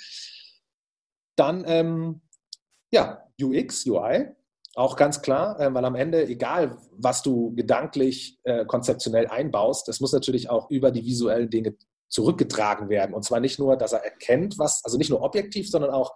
[1.37, 2.23] Dann, ähm,
[2.91, 4.29] ja, UX, UI,
[4.75, 10.01] auch ganz klar, äh, weil am Ende, egal was du gedanklich, äh, konzeptionell einbaust, das
[10.01, 11.77] muss natürlich auch über die visuellen Dinge
[12.13, 13.15] zurückgetragen werden.
[13.15, 16.15] Und zwar nicht nur, dass er erkennt, was, also nicht nur objektiv, sondern auch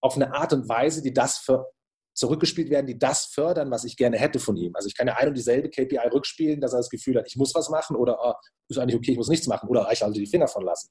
[0.00, 1.66] auf eine Art und Weise, die das für,
[2.14, 4.74] zurückgespielt werden, die das fördern, was ich gerne hätte von ihm.
[4.74, 7.36] Also ich kann ja ein und dieselbe KPI rückspielen, dass er das Gefühl hat, ich
[7.36, 8.34] muss was machen oder oh,
[8.68, 10.90] ist eigentlich okay, ich muss nichts machen oder ich halte die Finger von lassen.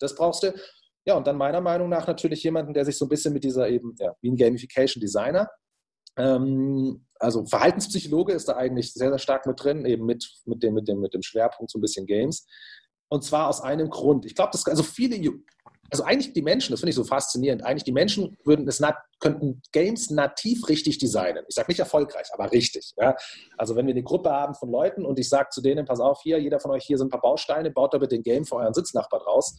[0.00, 0.52] Das brauchst du.
[1.04, 3.68] Ja, und dann meiner Meinung nach natürlich jemanden, der sich so ein bisschen mit dieser
[3.68, 5.48] eben, ja, wie ein Gamification Designer,
[6.16, 10.74] ähm, also Verhaltenspsychologe ist da eigentlich sehr, sehr stark mit drin, eben mit, mit, dem,
[10.74, 12.46] mit, dem, mit dem Schwerpunkt so ein bisschen Games.
[13.08, 14.26] Und zwar aus einem Grund.
[14.26, 15.16] Ich glaube, dass also viele,
[15.90, 18.82] also eigentlich die Menschen, das finde ich so faszinierend, eigentlich die Menschen würden es
[19.20, 21.44] könnten Games nativ richtig designen.
[21.48, 22.92] Ich sage nicht erfolgreich, aber richtig.
[22.98, 23.16] Ja?
[23.56, 26.20] Also wenn wir eine Gruppe haben von Leuten und ich sage zu denen, pass auf,
[26.22, 28.56] hier, jeder von euch hier sind ein paar Bausteine, baut da bitte den Game für
[28.56, 29.56] euren Sitznachbar draus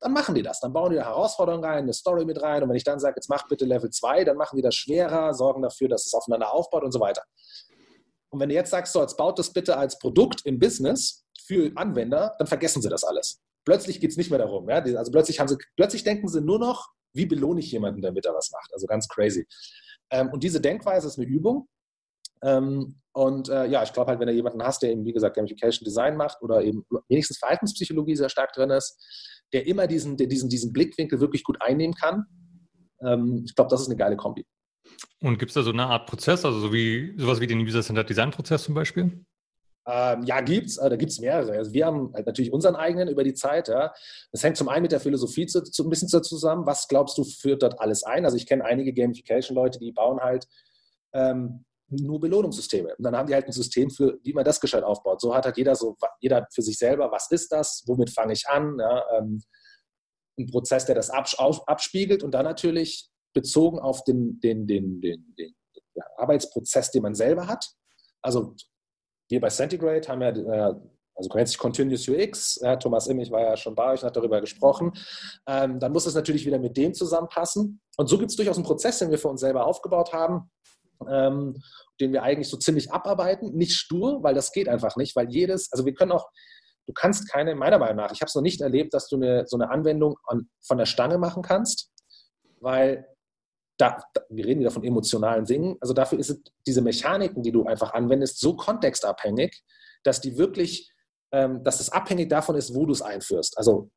[0.00, 0.60] dann machen die das.
[0.60, 2.62] Dann bauen die da Herausforderungen rein, eine Story mit rein.
[2.62, 5.34] Und wenn ich dann sage, jetzt mach bitte Level 2, dann machen die das schwerer,
[5.34, 7.22] sorgen dafür, dass es aufeinander aufbaut und so weiter.
[8.30, 11.72] Und wenn du jetzt sagst, so, jetzt baut das bitte als Produkt im Business für
[11.76, 13.40] Anwender, dann vergessen sie das alles.
[13.64, 14.68] Plötzlich geht es nicht mehr darum.
[14.68, 14.76] Ja?
[14.76, 18.34] Also plötzlich, haben sie, plötzlich denken sie nur noch, wie belohne ich jemanden, damit er
[18.34, 18.70] was macht.
[18.72, 19.46] Also ganz crazy.
[20.10, 21.68] Ähm, und diese Denkweise ist eine Übung.
[22.42, 25.36] Ähm, und äh, ja, ich glaube halt, wenn du jemanden hast, der eben, wie gesagt,
[25.36, 28.96] Gamification Design macht oder eben wenigstens Verhaltenspsychologie sehr stark drin ist,
[29.52, 32.24] der immer diesen, der diesen, diesen Blickwinkel wirklich gut einnehmen kann.
[33.02, 34.46] Ähm, ich glaube, das ist eine geile Kombi.
[35.20, 38.08] Und gibt es da so eine Art Prozess, also so wie sowas wie den User-Centered
[38.08, 39.24] Design-Prozess zum Beispiel?
[39.90, 40.76] Ähm, ja, gibt's.
[40.76, 41.52] Äh, da gibt es mehrere.
[41.52, 43.68] Also wir haben halt natürlich unseren eigenen über die Zeit.
[43.68, 43.94] Ja.
[44.32, 46.66] Das hängt zum einen mit der Philosophie zu, zu, ein bisschen zusammen.
[46.66, 48.26] Was glaubst du, führt dort alles ein?
[48.26, 50.46] Also ich kenne einige Gamification-Leute, die bauen halt
[51.14, 52.94] ähm, nur Belohnungssysteme.
[52.96, 55.22] Und dann haben die halt ein System für, wie man das gescheit aufbaut.
[55.22, 57.82] So hat halt jeder so, jeder für sich selber, was ist das?
[57.86, 58.76] Womit fange ich an?
[58.78, 59.42] Ja, ähm,
[60.38, 65.54] ein Prozess, der das abspiegelt und dann natürlich bezogen auf den, den, den, den, den
[66.16, 67.70] Arbeitsprozess, den man selber hat.
[68.20, 68.54] Also
[69.28, 70.74] wir bei Centigrade haben ja, äh,
[71.18, 74.16] also nennt sich Continuous UX, ja, Thomas Immich war ja schon bei euch und hat
[74.16, 74.92] darüber gesprochen.
[75.48, 77.80] Ähm, dann muss es natürlich wieder mit dem zusammenpassen.
[77.96, 80.48] Und so gibt es durchaus einen Prozess, den wir für uns selber aufgebaut haben,
[81.10, 81.60] ähm,
[82.00, 83.52] den wir eigentlich so ziemlich abarbeiten.
[83.56, 86.28] Nicht stur, weil das geht einfach nicht, weil jedes, also wir können auch,
[86.86, 89.44] du kannst keine, meiner Meinung nach, ich habe es noch nicht erlebt, dass du eine,
[89.46, 91.90] so eine Anwendung an, von der Stange machen kannst,
[92.60, 93.04] weil
[93.78, 97.64] da, wir reden wieder von emotionalen Dingen, also dafür ist es, diese Mechaniken, die du
[97.64, 99.62] einfach anwendest, so kontextabhängig,
[100.02, 100.92] dass die wirklich,
[101.32, 103.56] ähm, dass es abhängig davon ist, wo du es einführst.
[103.56, 103.90] Also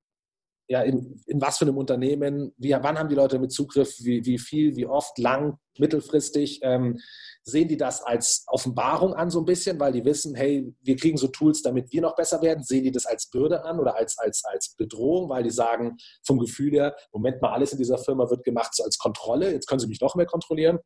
[0.72, 4.26] ja, in, in, was für einem Unternehmen, wie, wann haben die Leute mit Zugriff, wie,
[4.26, 6.98] wie viel, wie oft, lang, mittelfristig, ähm,
[7.44, 11.18] sehen die das als Offenbarung an so ein bisschen, weil die wissen, hey, wir kriegen
[11.18, 14.18] so Tools, damit wir noch besser werden, sehen die das als Bürde an oder als,
[14.18, 18.30] als, als Bedrohung, weil die sagen vom Gefühl her, Moment mal, alles in dieser Firma
[18.30, 20.80] wird gemacht so als Kontrolle, jetzt können sie mich noch mehr kontrollieren.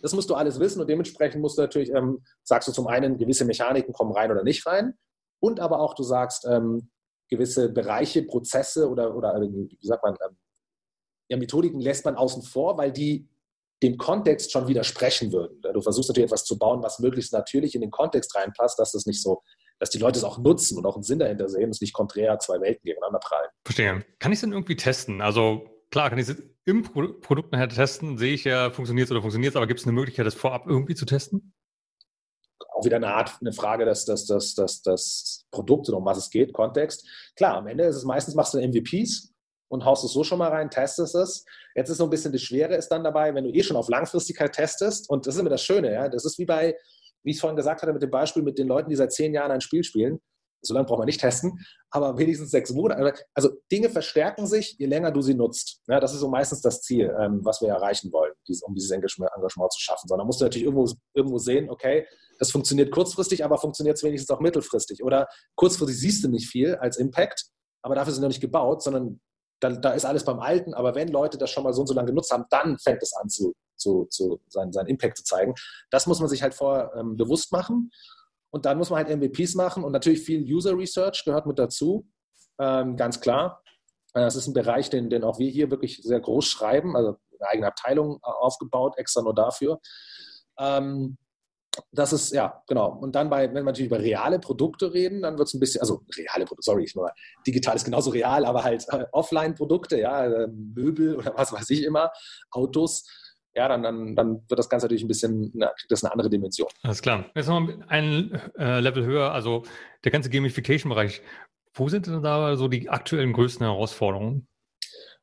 [0.00, 3.18] Das musst du alles wissen und dementsprechend musst du natürlich, ähm, sagst du zum einen,
[3.18, 4.94] gewisse Mechaniken kommen rein oder nicht rein.
[5.40, 6.88] Und aber auch du sagst, ähm,
[7.36, 10.36] gewisse Bereiche, Prozesse oder, oder äh, wie sagt man, ähm,
[11.28, 13.28] ja, Methodiken lässt man außen vor, weil die
[13.82, 15.60] dem Kontext schon widersprechen würden.
[15.72, 19.04] Du versuchst natürlich etwas zu bauen, was möglichst natürlich in den Kontext reinpasst, dass das
[19.04, 19.42] nicht so,
[19.78, 22.38] dass die Leute es auch nutzen und auch einen Sinn dahinter sehen, dass nicht konträr
[22.38, 23.50] zwei Welten gegeneinander prallen.
[23.64, 24.04] Verstehe.
[24.20, 25.20] Kann ich es denn irgendwie testen?
[25.20, 29.20] Also klar, kann ich es im Produkt nachher testen, sehe ich ja, funktioniert es oder
[29.20, 31.53] funktioniert es, aber gibt es eine Möglichkeit, das vorab irgendwie zu testen?
[32.84, 36.18] Auch wieder eine Art, eine Frage des, des, des, des, des Produkts und um was
[36.18, 37.06] es geht, Kontext.
[37.36, 39.32] Klar, am Ende ist es meistens, machst du MVPs
[39.68, 41.44] und haust es so schon mal rein, testest es.
[41.74, 43.88] Jetzt ist so ein bisschen das Schwere ist dann dabei, wenn du eh schon auf
[43.88, 46.76] Langfristigkeit testest und das ist immer das Schöne, ja, das ist wie bei,
[47.22, 49.32] wie ich es vorhin gesagt hatte, mit dem Beispiel mit den Leuten, die seit zehn
[49.32, 50.20] Jahren ein Spiel spielen
[50.66, 53.14] so lange braucht man nicht testen, aber wenigstens sechs Monate.
[53.34, 55.80] Also Dinge verstärken sich, je länger du sie nutzt.
[55.86, 59.30] Ja, das ist so meistens das Ziel, ähm, was wir erreichen wollen, um dieses Engagement,
[59.70, 60.08] zu schaffen.
[60.08, 62.06] Sondern musst du natürlich irgendwo, irgendwo sehen, okay,
[62.38, 65.02] das funktioniert kurzfristig, aber funktioniert es wenigstens auch mittelfristig.
[65.04, 67.46] Oder kurzfristig siehst du nicht viel als Impact,
[67.82, 69.20] aber dafür sind noch nicht gebaut, sondern
[69.60, 70.74] da, da, ist alles beim Alten.
[70.74, 73.14] Aber wenn Leute das schon mal so und so lange genutzt haben, dann fängt es
[73.14, 75.54] an, zu, zu, zu seinen, seinen Impact zu zeigen.
[75.90, 77.90] Das muss man sich halt vorher ähm, bewusst machen.
[78.54, 82.06] Und dann muss man halt MVPs machen und natürlich viel User Research gehört mit dazu,
[82.60, 83.64] ähm, ganz klar.
[84.12, 87.16] Äh, das ist ein Bereich, den, den auch wir hier wirklich sehr groß schreiben, also
[87.40, 89.80] eine eigene Abteilung äh, aufgebaut, extra nur dafür.
[90.56, 91.18] Ähm,
[91.90, 92.96] das ist, ja, genau.
[92.96, 95.80] Und dann bei, wenn wir natürlich über reale Produkte reden, dann wird es ein bisschen,
[95.80, 97.10] also reale Produkte, sorry, ich mal,
[97.44, 101.82] digital ist genauso real, aber halt äh, Offline-Produkte, ja, äh, Möbel oder was weiß ich
[101.82, 102.12] immer,
[102.52, 103.04] Autos,
[103.54, 106.30] ja, dann, dann, dann wird das Ganze natürlich ein bisschen, na, kriegt das eine andere
[106.30, 106.68] Dimension.
[106.82, 107.26] Alles klar.
[107.34, 109.62] Jetzt nochmal ein äh, Level höher, also
[110.04, 111.22] der ganze Gamification-Bereich.
[111.74, 114.46] Wo sind denn da so die aktuellen größten Herausforderungen?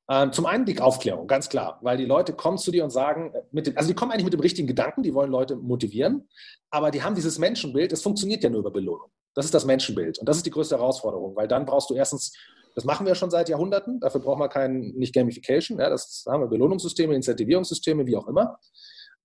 [0.09, 3.33] Ähm, zum einen die Aufklärung, ganz klar, weil die Leute kommen zu dir und sagen,
[3.53, 6.27] äh, dem, also die kommen eigentlich mit dem richtigen Gedanken, die wollen Leute motivieren,
[6.69, 9.09] aber die haben dieses Menschenbild, das funktioniert ja nur über Belohnung.
[9.35, 12.33] Das ist das Menschenbild und das ist die größte Herausforderung, weil dann brauchst du erstens
[12.75, 13.99] das machen wir schon seit Jahrhunderten.
[13.99, 15.79] Dafür braucht man kein, nicht Gamification.
[15.79, 18.59] Ja, das haben wir Belohnungssysteme, Incentivierungssysteme, wie auch immer.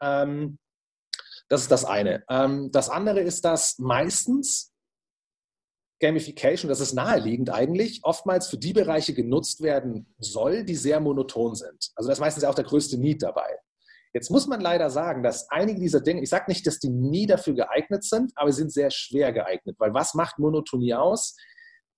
[0.00, 0.58] Ähm,
[1.48, 2.24] das ist das eine.
[2.28, 4.72] Ähm, das andere ist, dass meistens
[6.00, 11.54] Gamification, das ist naheliegend eigentlich, oftmals für die Bereiche genutzt werden soll, die sehr monoton
[11.54, 11.90] sind.
[11.94, 13.58] Also das ist meistens auch der größte Need dabei.
[14.12, 17.26] Jetzt muss man leider sagen, dass einige dieser Dinge, ich sage nicht, dass die nie
[17.26, 21.36] dafür geeignet sind, aber sie sind sehr schwer geeignet, weil was macht Monotonie aus?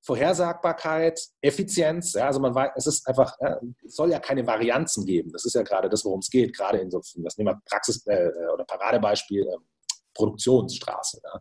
[0.02, 5.04] Vorhersagbarkeit, Effizienz, ja, also man weiß, es ist einfach, ja, es soll ja keine Varianzen
[5.04, 5.32] geben.
[5.32, 8.06] Das ist ja gerade das, worum es geht, gerade in so, das nehmen wir Praxis-
[8.06, 9.56] äh, oder Paradebeispiel, äh,
[10.14, 11.20] Produktionsstraße.
[11.22, 11.40] Ja.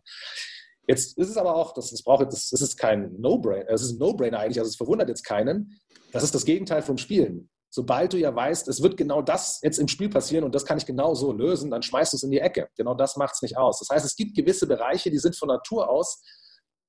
[0.86, 3.92] Jetzt ist es aber auch, das, das, braucht, das, das ist kein No-Brainer, es ist
[3.92, 5.78] ein No-Brainer eigentlich, also es verwundert jetzt keinen.
[6.12, 7.50] Das ist das Gegenteil vom Spielen.
[7.70, 10.78] Sobald du ja weißt, es wird genau das jetzt im Spiel passieren und das kann
[10.78, 12.68] ich genau so lösen, dann schmeißt du es in die Ecke.
[12.76, 13.78] Genau das macht es nicht aus.
[13.80, 16.22] Das heißt, es gibt gewisse Bereiche, die sind von Natur aus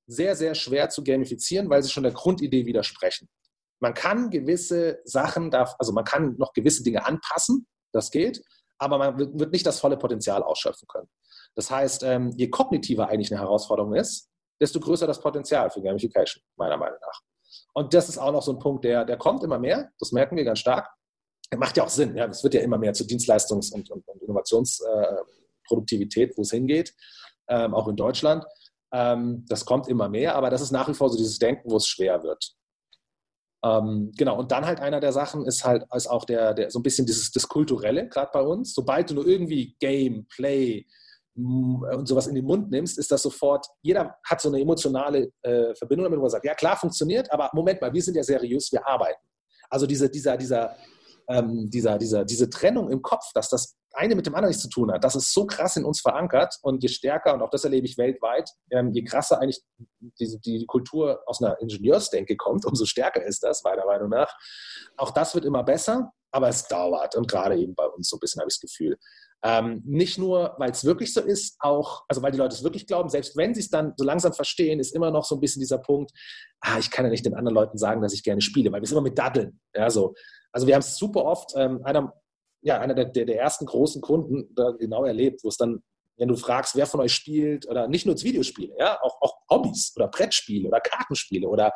[0.09, 3.29] sehr, sehr schwer zu gamifizieren, weil sie schon der Grundidee widersprechen.
[3.79, 8.43] Man kann gewisse Sachen, also man kann noch gewisse Dinge anpassen, das geht,
[8.77, 11.07] aber man wird nicht das volle Potenzial ausschöpfen können.
[11.55, 16.43] Das heißt, ähm, je kognitiver eigentlich eine Herausforderung ist, desto größer das Potenzial für Gamification,
[16.57, 17.21] meiner Meinung nach.
[17.73, 20.35] Und das ist auch noch so ein Punkt, der, der kommt immer mehr, das merken
[20.35, 20.89] wir ganz stark.
[21.55, 24.21] Macht ja auch Sinn, ja, es wird ja immer mehr zur Dienstleistungs- und, und, und
[24.21, 26.93] Innovationsproduktivität, wo es hingeht,
[27.47, 28.45] ähm, auch in Deutschland.
[28.91, 31.77] Ähm, das kommt immer mehr, aber das ist nach wie vor so dieses Denken, wo
[31.77, 32.53] es schwer wird.
[33.63, 36.79] Ähm, genau, und dann halt einer der Sachen ist halt ist auch der, der so
[36.79, 38.73] ein bisschen dieses das Kulturelle, gerade bei uns.
[38.73, 40.85] Sobald du nur irgendwie Game, Play,
[41.35, 45.73] und sowas in den Mund nimmst, ist das sofort, jeder hat so eine emotionale äh,
[45.75, 48.71] Verbindung damit, wo er sagt, ja klar, funktioniert, aber Moment mal, wir sind ja seriös,
[48.71, 49.21] wir arbeiten.
[49.69, 50.75] Also diese, dieser, dieser,
[51.27, 54.69] ähm, dieser, dieser, diese Trennung im Kopf, dass das eine mit dem anderen nichts zu
[54.69, 57.65] tun hat, das ist so krass in uns verankert und je stärker, und auch das
[57.65, 59.61] erlebe ich weltweit, ähm, je krasser eigentlich
[60.19, 64.33] die, die Kultur aus einer Ingenieursdenke kommt, umso stärker ist das, meiner Meinung nach.
[64.97, 68.19] Auch das wird immer besser, aber es dauert und gerade eben bei uns so ein
[68.19, 68.97] bisschen habe ich das Gefühl.
[69.41, 72.87] Ähm, nicht nur, weil es wirklich so ist, auch, also weil die Leute es wirklich
[72.87, 75.61] glauben, selbst wenn sie es dann so langsam verstehen, ist immer noch so ein bisschen
[75.61, 76.11] dieser Punkt,
[76.59, 78.85] ah, ich kann ja nicht den anderen Leuten sagen, dass ich gerne spiele, weil wir
[78.85, 79.59] es immer mit daddeln.
[79.73, 80.13] Ja, so.
[80.51, 82.13] Also wir haben es super oft, ähm, einer,
[82.61, 85.81] ja, einer der, der, der ersten großen Kunden da genau erlebt, wo es dann
[86.19, 89.93] wenn du fragst, wer von euch spielt, oder nicht nur Videospiele, ja, auch, auch Hobbys
[89.95, 91.71] oder Brettspiele oder Kartenspiele oder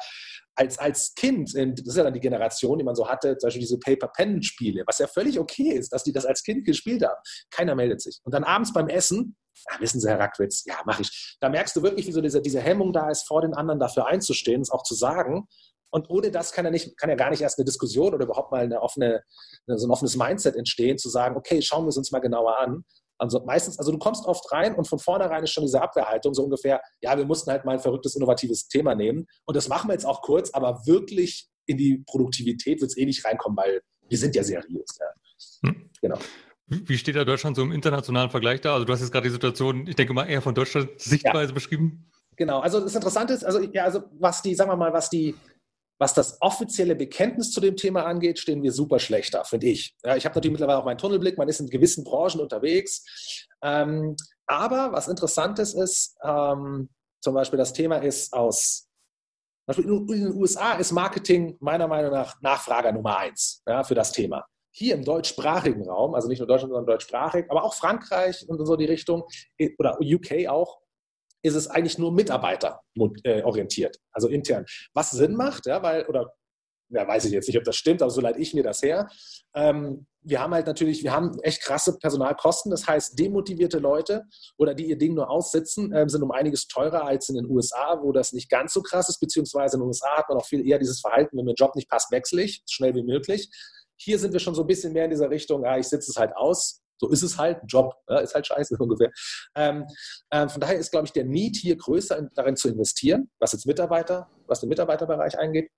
[0.55, 3.61] als, als Kind, das ist ja dann die Generation, die man so hatte, zum Beispiel
[3.61, 7.19] diese Paper-Pen-Spiele, was ja völlig okay ist, dass die das als Kind gespielt haben.
[7.49, 8.19] Keiner meldet sich.
[8.23, 9.35] Und dann abends beim Essen,
[9.71, 11.37] ja, wissen Sie, Herr Rackwitz, ja, mache ich.
[11.39, 14.07] Da merkst du wirklich, wie so diese, diese Hemmung da ist, vor den anderen dafür
[14.07, 15.47] einzustehen, es auch zu sagen.
[15.93, 18.51] Und ohne das kann ja, nicht, kann ja gar nicht erst eine Diskussion oder überhaupt
[18.51, 19.21] mal eine offene,
[19.67, 22.84] so ein offenes Mindset entstehen, zu sagen, okay, schauen wir es uns mal genauer an.
[23.19, 26.43] Also meistens, also du kommst oft rein und von vornherein ist schon diese Abwehrhaltung so
[26.43, 29.27] ungefähr, ja, wir mussten halt mal ein verrücktes, innovatives Thema nehmen.
[29.45, 33.06] Und das machen wir jetzt auch kurz, aber wirklich in die Produktivität wird es eh
[33.06, 34.97] nicht reinkommen, weil wir sind ja seriös.
[34.99, 35.69] Ja.
[35.69, 35.91] Hm.
[36.01, 36.17] Genau.
[36.65, 38.73] Wie steht da Deutschland so im internationalen Vergleich da?
[38.73, 41.53] Also du hast jetzt gerade die Situation, ich denke mal, eher von Deutschlands Sichtweise ja.
[41.53, 42.10] beschrieben.
[42.36, 45.36] Genau, also das Interessante ist, also, ja, also was die, sagen wir mal, was die
[46.03, 49.95] was das offizielle Bekenntnis zu dem Thema angeht, stehen wir super schlecht da, finde ich.
[50.03, 53.05] Ja, ich habe natürlich mittlerweile auch meinen Tunnelblick, man ist in gewissen Branchen unterwegs.
[53.63, 56.89] Ähm, aber was Interessantes ist, ähm,
[57.21, 58.89] zum Beispiel das Thema ist aus,
[59.77, 64.45] in den USA ist Marketing meiner Meinung nach Nachfrager Nummer eins ja, für das Thema.
[64.71, 68.75] Hier im deutschsprachigen Raum, also nicht nur Deutschland, sondern deutschsprachig, aber auch Frankreich und so
[68.75, 69.23] die Richtung,
[69.77, 70.79] oder UK auch,
[71.43, 74.65] ist es eigentlich nur mitarbeiterorientiert, also intern.
[74.93, 76.34] Was Sinn macht, ja, weil, oder
[76.89, 79.10] ja, weiß ich jetzt nicht, ob das stimmt, aber so leite ich mir das her.
[79.56, 82.69] Ähm, wir haben halt natürlich, wir haben echt krasse Personalkosten.
[82.69, 84.23] Das heißt, demotivierte Leute
[84.58, 87.99] oder die ihr Ding nur aussitzen, äh, sind um einiges teurer als in den USA,
[88.01, 90.65] wo das nicht ganz so krass ist, beziehungsweise in den USA hat man auch viel
[90.65, 93.49] eher dieses Verhalten, wenn mir ein Job nicht passt, wechsle ich, so schnell wie möglich.
[93.97, 96.17] Hier sind wir schon so ein bisschen mehr in dieser Richtung, ja, ich sitze es
[96.17, 99.11] halt aus, so ist es halt, Job ja, ist halt scheiße ungefähr.
[99.55, 99.85] Ähm,
[100.29, 103.51] äh, von daher ist, glaube ich, der Need hier größer in, darin zu investieren, was
[103.51, 105.69] jetzt Mitarbeiter, was den Mitarbeiterbereich angeht.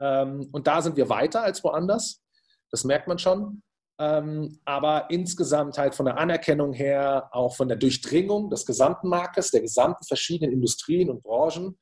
[0.00, 2.22] Ähm, und da sind wir weiter als woanders.
[2.70, 3.62] Das merkt man schon.
[3.98, 9.50] Ähm, aber insgesamt halt von der Anerkennung her, auch von der Durchdringung des gesamten Marktes,
[9.50, 11.78] der gesamten verschiedenen Industrien und Branchen,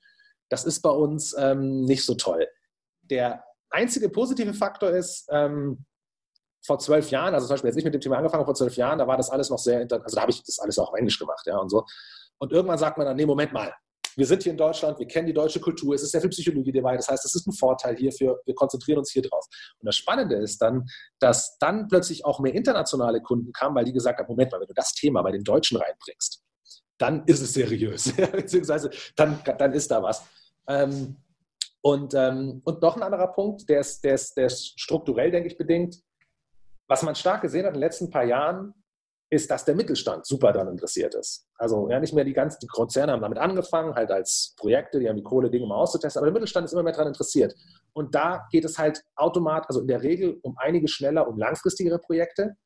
[0.51, 2.47] das ist bei uns ähm, nicht so toll.
[3.03, 5.87] Der einzige positive Faktor ist, ähm,
[6.65, 8.99] vor zwölf Jahren, also zum Beispiel, als ich mit dem Thema angefangen vor zwölf Jahren,
[8.99, 11.19] da war das alles noch sehr, also da habe ich das alles auch auf Englisch
[11.19, 11.85] gemacht, ja, und so.
[12.39, 13.73] Und irgendwann sagt man dann, nee, Moment mal,
[14.17, 16.73] wir sind hier in Deutschland, wir kennen die deutsche Kultur, es ist sehr viel Psychologie
[16.73, 19.47] dabei, das heißt, es ist ein Vorteil hierfür, wir konzentrieren uns hier drauf.
[19.79, 20.87] Und das Spannende ist dann,
[21.19, 24.67] dass dann plötzlich auch mehr internationale Kunden kamen, weil die gesagt haben, Moment mal, wenn
[24.67, 26.43] du das Thema bei den Deutschen reinbringst,
[26.99, 30.23] dann ist es seriös, beziehungsweise dann, dann ist da was.
[30.69, 31.17] Ähm,
[31.81, 35.49] und, ähm, und noch ein anderer Punkt, der ist, der, ist, der ist strukturell, denke
[35.49, 35.97] ich, bedingt
[36.89, 38.75] was man stark gesehen hat in den letzten paar Jahren,
[39.33, 41.47] ist, dass der Mittelstand super daran interessiert ist.
[41.57, 45.09] Also ja, nicht mehr die ganzen die Konzerne haben damit angefangen, halt als Projekte, die
[45.09, 47.55] haben die Kohle, Dinge mal auszutesten, aber der Mittelstand ist immer mehr daran interessiert.
[47.95, 51.99] Und da geht es halt automatisch, also in der Regel um einige schneller, um langfristigere
[51.99, 52.57] Projekte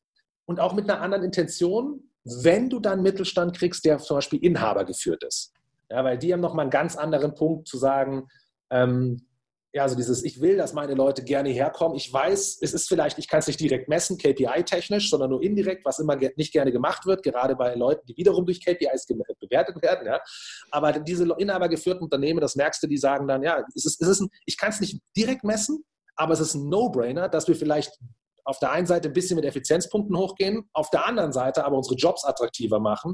[0.45, 4.85] und auch mit einer anderen Intention, wenn du dann Mittelstand kriegst, der zum Beispiel Inhaber
[4.85, 5.53] geführt ist.
[5.89, 8.27] Ja, weil die haben nochmal einen ganz anderen Punkt zu sagen,
[8.71, 9.29] ähm,
[9.77, 11.99] ja, also dieses, ich will, dass meine Leute gerne herkommen.
[11.99, 15.85] Ich weiß, es ist vielleicht, ich kann es nicht direkt messen, KPI-technisch, sondern nur indirekt,
[15.85, 19.05] was immer nicht gerne gemacht wird, gerade bei Leuten, die wiederum durch KPIs
[19.39, 20.07] bewertet werden.
[20.07, 20.23] Ja.
[20.71, 24.21] Aber diese inhabergeführten Unternehmen, das merkst du, die sagen dann, ja, es ist, es ist
[24.21, 27.99] ein, ich kann es nicht direkt messen, aber es ist ein No-Brainer, dass wir vielleicht
[28.45, 31.97] auf der einen Seite ein bisschen mit Effizienzpunkten hochgehen, auf der anderen Seite aber unsere
[31.97, 33.13] Jobs attraktiver machen,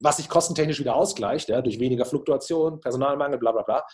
[0.00, 3.84] was sich kostentechnisch wieder ausgleicht, ja, durch weniger Fluktuation, Personalmangel, bla bla bla.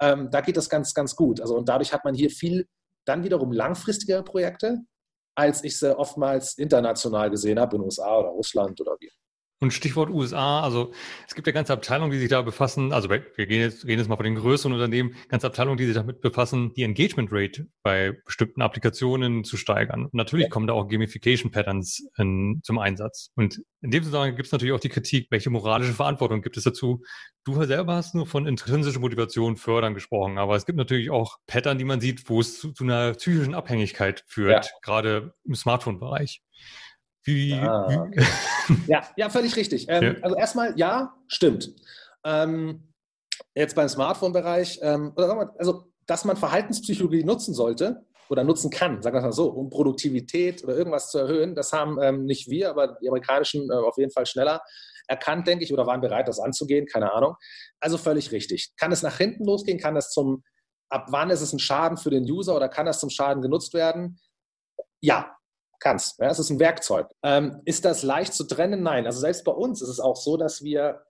[0.00, 1.40] Ähm, da geht das ganz, ganz gut.
[1.40, 2.66] Also, und dadurch hat man hier viel
[3.04, 4.78] dann wiederum langfristigere Projekte,
[5.34, 9.10] als ich sie oftmals international gesehen habe, in den USA oder Russland oder wie.
[9.62, 10.94] Und Stichwort USA, also
[11.28, 14.08] es gibt ja ganze Abteilungen, die sich da befassen, also wir gehen jetzt, reden jetzt
[14.08, 18.16] mal von den größeren Unternehmen, ganze Abteilungen, die sich damit befassen, die Engagement Rate bei
[18.24, 20.04] bestimmten Applikationen zu steigern.
[20.04, 20.48] Und natürlich ja.
[20.48, 23.32] kommen da auch Gamification Patterns in, zum Einsatz.
[23.34, 26.64] Und in dem Zusammenhang gibt es natürlich auch die Kritik, welche moralische Verantwortung gibt es
[26.64, 27.02] dazu?
[27.44, 31.76] Du selber hast nur von intrinsischer Motivation fördern gesprochen, aber es gibt natürlich auch Pattern,
[31.76, 34.72] die man sieht, wo es zu, zu einer psychischen Abhängigkeit führt, ja.
[34.80, 36.40] gerade im Smartphone-Bereich.
[37.24, 38.24] Wie, ah, okay.
[38.86, 39.86] ja, ja, völlig richtig.
[39.88, 40.14] Ähm, ja.
[40.22, 41.74] Also erstmal, ja, stimmt.
[42.24, 42.92] Ähm,
[43.54, 49.22] jetzt beim Smartphone-Bereich, ähm, also dass man Verhaltenspsychologie nutzen sollte oder nutzen kann, sagen wir
[49.22, 53.08] mal so, um Produktivität oder irgendwas zu erhöhen, das haben ähm, nicht wir, aber die
[53.08, 54.62] amerikanischen äh, auf jeden Fall schneller
[55.08, 57.34] erkannt, denke ich, oder waren bereit, das anzugehen, keine Ahnung.
[57.80, 58.72] Also völlig richtig.
[58.78, 59.78] Kann es nach hinten losgehen?
[59.78, 60.44] Kann das zum,
[60.88, 63.74] ab wann ist es ein Schaden für den User oder kann das zum Schaden genutzt
[63.74, 64.20] werden?
[65.00, 65.36] Ja,
[65.80, 66.18] kannst.
[66.18, 67.08] Ja, es ist ein Werkzeug.
[67.22, 68.82] Ähm, ist das leicht zu trennen?
[68.82, 69.06] Nein.
[69.06, 71.02] Also selbst bei uns ist es auch so, dass wir,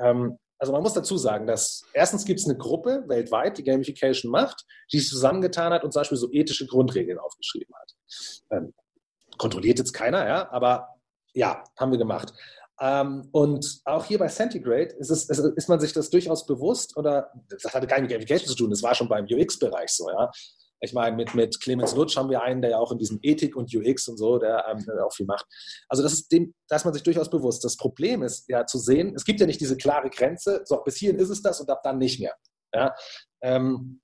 [0.00, 4.30] ähm, also man muss dazu sagen, dass erstens gibt es eine Gruppe weltweit, die Gamification
[4.30, 7.92] macht, die sich zusammengetan hat und zum Beispiel so ethische Grundregeln aufgeschrieben hat.
[8.50, 8.74] Ähm,
[9.36, 10.88] kontrolliert jetzt keiner, ja, aber
[11.34, 12.32] ja, haben wir gemacht.
[12.80, 17.32] Ähm, und auch hier bei Centigrade ist, es, ist man sich das durchaus bewusst oder
[17.48, 20.30] das hatte gar nicht mit Gamification zu tun, das war schon beim UX-Bereich so, ja.
[20.80, 23.56] Ich meine, mit, mit Clemens Lutsch haben wir einen, der ja auch in diesem Ethik
[23.56, 25.46] und UX und so, der ähm, auch viel macht.
[25.88, 27.64] Also das ist dem, da man sich durchaus bewusst.
[27.64, 30.96] Das Problem ist ja zu sehen, es gibt ja nicht diese klare Grenze, so bis
[30.96, 32.34] hierhin ist es das und ab dann nicht mehr.
[32.74, 32.94] Ja?
[33.42, 34.00] Ähm,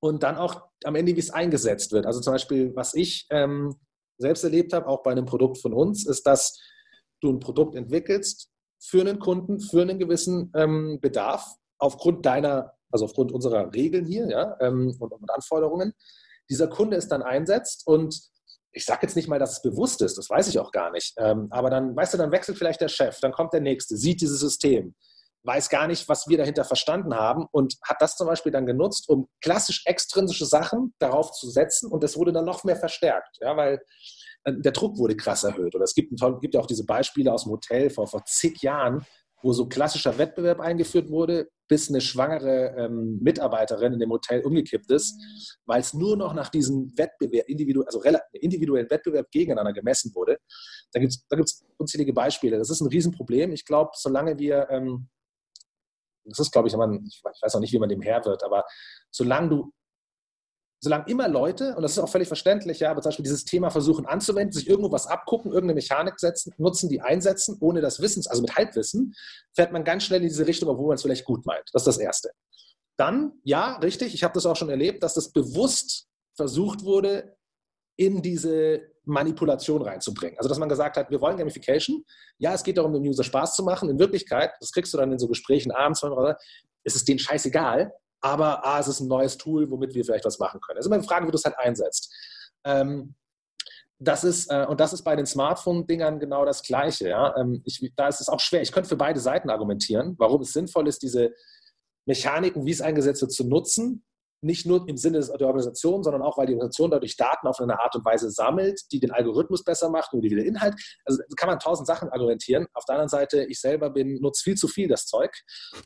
[0.00, 2.06] und dann auch am Ende, wie es eingesetzt wird.
[2.06, 3.74] Also zum Beispiel, was ich ähm,
[4.18, 6.60] selbst erlebt habe, auch bei einem Produkt von uns, ist, dass
[7.20, 8.48] du ein Produkt entwickelst
[8.80, 11.46] für einen Kunden, für einen gewissen ähm, Bedarf
[11.78, 15.94] aufgrund deiner also aufgrund unserer Regeln hier ja, ähm, und, und Anforderungen,
[16.50, 18.20] dieser Kunde es dann einsetzt und
[18.72, 21.14] ich sage jetzt nicht mal, dass es bewusst ist, das weiß ich auch gar nicht.
[21.18, 24.20] Ähm, aber dann, weißt du, dann wechselt vielleicht der Chef, dann kommt der Nächste, sieht
[24.20, 24.94] dieses System,
[25.44, 29.08] weiß gar nicht, was wir dahinter verstanden haben und hat das zum Beispiel dann genutzt,
[29.08, 33.56] um klassisch extrinsische Sachen darauf zu setzen und das wurde dann noch mehr verstärkt, ja,
[33.56, 33.82] weil
[34.44, 35.74] äh, der Druck wurde krass erhöht.
[35.74, 39.04] Oder es gibt, gibt ja auch diese Beispiele aus dem Hotel vor, vor zig Jahren,
[39.42, 44.90] wo so klassischer Wettbewerb eingeführt wurde, bis eine schwangere ähm, Mitarbeiterin in dem Hotel umgekippt
[44.90, 45.18] ist,
[45.64, 50.38] weil es nur noch nach diesem Wettbewerb, individu also individuellen Wettbewerb gegeneinander gemessen wurde.
[50.92, 51.36] Da gibt es da
[51.78, 52.58] unzählige Beispiele.
[52.58, 53.52] Das ist ein Riesenproblem.
[53.52, 55.08] Ich glaube, solange wir, ähm,
[56.24, 58.64] das ist, glaube ich, ich weiß auch nicht, wie man dem Herr wird, aber
[59.10, 59.72] solange du
[60.82, 63.70] solange immer Leute, und das ist auch völlig verständlich, ja, aber zum Beispiel dieses Thema
[63.70, 68.24] versuchen anzuwenden, sich irgendwo was abgucken, irgendeine Mechanik setzen, nutzen, die einsetzen, ohne das Wissen,
[68.28, 69.14] also mit Halbwissen,
[69.54, 71.62] fährt man ganz schnell in diese Richtung, obwohl man es vielleicht gut meint.
[71.72, 72.30] Das ist das Erste.
[72.96, 77.36] Dann, ja, richtig, ich habe das auch schon erlebt, dass das bewusst versucht wurde,
[77.96, 80.36] in diese Manipulation reinzubringen.
[80.38, 82.04] Also, dass man gesagt hat, wir wollen Gamification.
[82.38, 83.88] Ja, es geht darum, dem User Spaß zu machen.
[83.88, 86.02] In Wirklichkeit, das kriegst du dann in so Gesprächen abends,
[86.84, 90.38] ist es denen scheißegal, aber ah, es ist ein neues Tool, womit wir vielleicht was
[90.38, 90.78] machen können.
[90.78, 92.14] Ist immer eine Frage, wie du es halt einsetzt.
[92.64, 93.14] Ähm,
[93.98, 97.08] das ist, äh, und das ist bei den Smartphone-Dingern genau das Gleiche.
[97.08, 97.36] Ja?
[97.36, 98.62] Ähm, ich, da ist es auch schwer.
[98.62, 101.32] Ich könnte für beide Seiten argumentieren, warum es sinnvoll ist, diese
[102.06, 104.04] Mechaniken, wie es eingesetzt wird, zu nutzen
[104.42, 107.78] nicht nur im Sinne der Organisation, sondern auch, weil die Organisation dadurch Daten auf eine
[107.80, 110.74] Art und Weise sammelt, die den Algorithmus besser macht und die den Inhalt.
[111.04, 112.66] Also kann man tausend Sachen argumentieren.
[112.74, 115.32] Auf der anderen Seite, ich selber bin, nutze viel zu viel das Zeug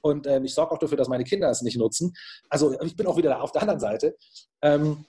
[0.02, 2.14] und ähm, ich sorge auch dafür, dass meine Kinder es nicht nutzen.
[2.48, 4.16] Also ich bin auch wieder da auf der anderen Seite.
[4.62, 5.04] Ähm,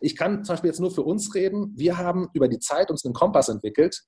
[0.00, 1.72] ich kann zum Beispiel jetzt nur für uns reden.
[1.76, 4.02] Wir haben über die Zeit uns einen Kompass entwickelt,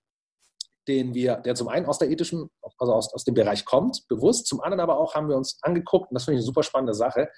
[0.89, 4.47] den wir, der zum einen aus der ethischen, also aus, aus dem Bereich kommt, bewusst,
[4.47, 6.95] zum anderen aber auch haben wir uns angeguckt, und das finde ich eine super spannende
[6.95, 7.29] Sache,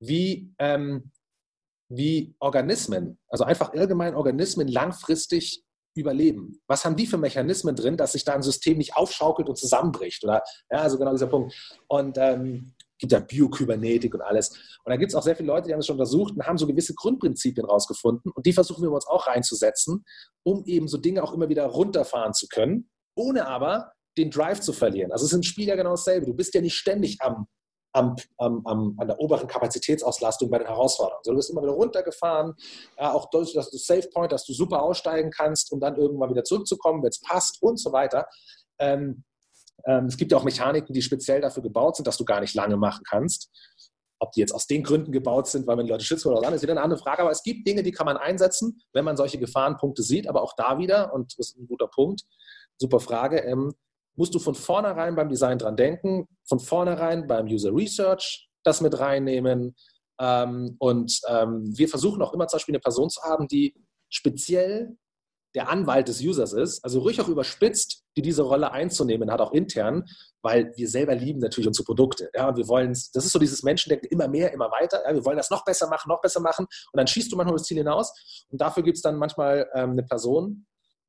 [0.00, 1.10] wie, ähm,
[1.88, 6.60] wie Organismen, also einfach allgemein Organismen langfristig überleben?
[6.66, 10.22] Was haben die für Mechanismen drin, dass sich da ein System nicht aufschaukelt und zusammenbricht?
[10.24, 11.54] Oder ja, also genau dieser Punkt.
[11.88, 14.50] Und ähm, gibt ja Biokybernetik und alles.
[14.84, 16.58] Und da gibt es auch sehr viele Leute, die haben es schon untersucht und haben
[16.58, 18.32] so gewisse Grundprinzipien rausgefunden.
[18.32, 20.04] Und die versuchen wir uns auch reinzusetzen,
[20.42, 24.72] um eben so Dinge auch immer wieder runterfahren zu können, ohne aber den Drive zu
[24.72, 25.12] verlieren.
[25.12, 26.26] Also es ist im Spiel ja genau dasselbe.
[26.26, 27.46] Du bist ja nicht ständig am,
[27.92, 31.22] am, am, am, an der oberen Kapazitätsauslastung bei den Herausforderungen.
[31.24, 32.54] So, du bist immer wieder runtergefahren,
[32.98, 36.30] ja, auch durch, dass du Safe Point, dass du super aussteigen kannst, um dann irgendwann
[36.30, 38.26] wieder zurückzukommen, wenn es passt und so weiter.
[38.78, 39.24] Ähm,
[39.86, 42.54] ähm, es gibt ja auch Mechaniken, die speziell dafür gebaut sind, dass du gar nicht
[42.54, 43.50] lange machen kannst.
[44.20, 46.42] Ob die jetzt aus den Gründen gebaut sind, weil man die Leute schützt oder was
[46.42, 47.22] anderes, ist wieder eine andere Frage.
[47.22, 50.28] Aber es gibt Dinge, die kann man einsetzen, wenn man solche Gefahrenpunkte sieht.
[50.28, 52.22] Aber auch da wieder, und das ist ein guter Punkt,
[52.78, 53.74] super Frage, ähm,
[54.18, 58.98] musst du von vornherein beim Design dran denken, von vornherein beim User Research das mit
[58.98, 59.76] reinnehmen.
[60.20, 63.74] Ähm, und ähm, wir versuchen auch immer zum Beispiel eine Person zu haben, die
[64.10, 64.96] speziell
[65.54, 69.52] der Anwalt des Users ist, also ruhig auch überspitzt, die diese Rolle einzunehmen hat, auch
[69.52, 70.04] intern,
[70.42, 72.28] weil wir selber lieben natürlich unsere Produkte.
[72.34, 75.02] Ja, wir wollen, das ist so dieses Menschendenken, immer mehr, immer weiter.
[75.06, 76.66] Ja, wir wollen das noch besser machen, noch besser machen.
[76.92, 78.12] Und dann schießt du manchmal das Ziel hinaus.
[78.50, 80.66] Und dafür gibt es dann manchmal ähm, eine Person,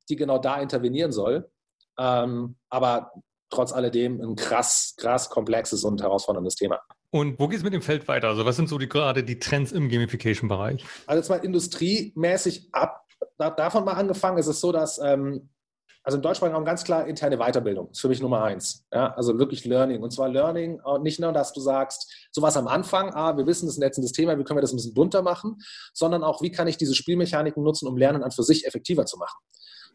[0.08, 1.50] die genau da intervenieren soll.
[1.98, 3.12] Ähm, aber
[3.50, 6.80] trotz alledem ein krass, krass komplexes und herausforderndes Thema.
[7.10, 8.28] Und wo geht es mit dem Feld weiter?
[8.28, 10.84] Also was sind so die, gerade die Trends im Gamification-Bereich?
[11.06, 13.04] Also jetzt mal industriemäßig ab,
[13.36, 15.50] davon mal angefangen, ist es so, dass ähm,
[16.02, 18.86] also im deutschsprachigen Raum ganz klar interne Weiterbildung ist für mich Nummer eins.
[18.92, 20.02] Ja, also wirklich Learning.
[20.02, 23.74] Und zwar Learning, nicht nur, dass du sagst, sowas am Anfang, ah, wir wissen, das
[23.74, 25.58] ist ein netzendes Thema, wie können wir das ein bisschen bunter machen,
[25.92, 29.18] sondern auch, wie kann ich diese Spielmechaniken nutzen, um Lernen an für sich effektiver zu
[29.18, 29.38] machen.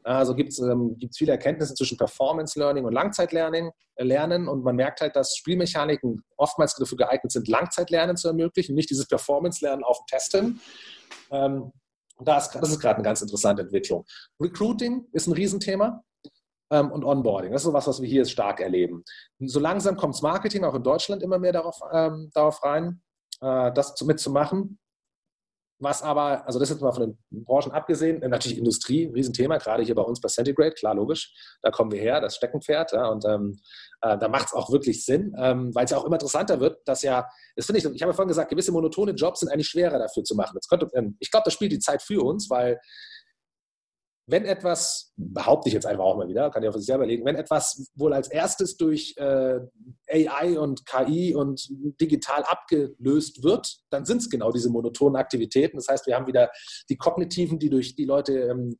[0.05, 4.75] Also gibt es ähm, viele Erkenntnisse zwischen Performance Learning und Langzeitlernen äh, lernen und man
[4.75, 9.97] merkt halt, dass Spielmechaniken oftmals dafür geeignet sind, Langzeitlernen zu ermöglichen, nicht dieses Performance-Lernen auf
[9.99, 10.61] dem Testen.
[11.31, 11.71] Ähm,
[12.19, 14.05] das, das ist gerade eine ganz interessante Entwicklung.
[14.39, 16.03] Recruiting ist ein Riesenthema
[16.69, 17.51] ähm, und Onboarding.
[17.51, 19.03] Das ist so was, was wir hier stark erleben.
[19.39, 23.01] So langsam kommt Marketing auch in Deutschland immer mehr darauf, ähm, darauf rein,
[23.41, 24.77] äh, das mitzumachen.
[25.79, 29.83] Was aber, also das jetzt mal von den Branchen abgesehen, äh, natürlich Industrie, Riesenthema, gerade
[29.83, 33.25] hier bei uns bei Centigrade, klar, logisch, da kommen wir her, das Steckenpferd, ja, und
[33.25, 33.59] ähm,
[34.01, 36.79] äh, da macht es auch wirklich Sinn, ähm, weil es ja auch immer interessanter wird,
[36.85, 39.67] dass ja, das finde ich, ich habe ja vorhin gesagt, gewisse monotone Jobs sind eigentlich
[39.67, 40.57] schwerer dafür zu machen.
[40.69, 42.79] Könnte, ähm, ich glaube, das spielt die Zeit für uns, weil
[44.27, 47.05] wenn etwas, behaupte ich jetzt einfach auch mal wieder, kann ich auch für sich selber
[47.05, 49.59] legen, wenn etwas wohl als erstes durch äh,
[50.09, 51.67] AI und KI und
[52.01, 55.77] digital abgelöst wird, dann sind es genau diese monotonen Aktivitäten.
[55.77, 56.49] Das heißt, wir haben wieder
[56.89, 58.77] die kognitiven, die durch die Leute ähm,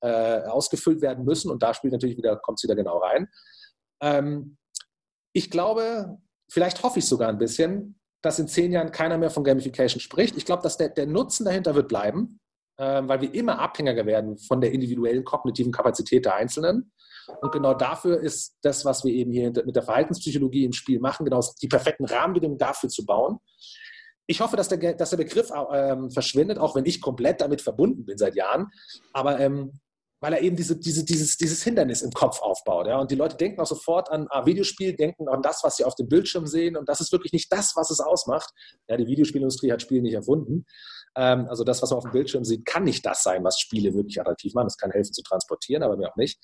[0.00, 3.28] äh, ausgefüllt werden müssen und da spielt natürlich wieder, kommt es wieder genau rein.
[4.00, 4.58] Ähm,
[5.32, 6.18] ich glaube,
[6.48, 10.36] vielleicht hoffe ich sogar ein bisschen, dass in zehn Jahren keiner mehr von Gamification spricht.
[10.36, 12.38] Ich glaube, dass der, der Nutzen dahinter wird bleiben
[12.76, 16.92] weil wir immer abhängiger werden von der individuellen kognitiven Kapazität der Einzelnen.
[17.40, 21.24] Und genau dafür ist das, was wir eben hier mit der Verhaltenspsychologie im Spiel machen,
[21.24, 23.38] genau die perfekten Rahmenbedingungen dafür zu bauen.
[24.26, 28.04] Ich hoffe, dass der, dass der Begriff ähm, verschwindet, auch wenn ich komplett damit verbunden
[28.04, 28.68] bin seit Jahren.
[29.12, 29.72] Aber ähm,
[30.24, 32.86] weil er eben diese, diese, dieses, dieses Hindernis im Kopf aufbaut.
[32.86, 32.98] Ja?
[32.98, 35.96] Und die Leute denken auch sofort an ah, Videospiel, denken an das, was sie auf
[35.96, 36.78] dem Bildschirm sehen.
[36.78, 38.48] Und das ist wirklich nicht das, was es ausmacht.
[38.88, 40.64] Ja, die Videospielindustrie hat Spiele nicht erfunden.
[41.16, 43.94] Ähm, also das, was man auf dem Bildschirm sieht, kann nicht das sein, was Spiele
[43.94, 44.66] wirklich attraktiv machen.
[44.66, 46.40] Das kann helfen zu transportieren, aber mir auch nicht.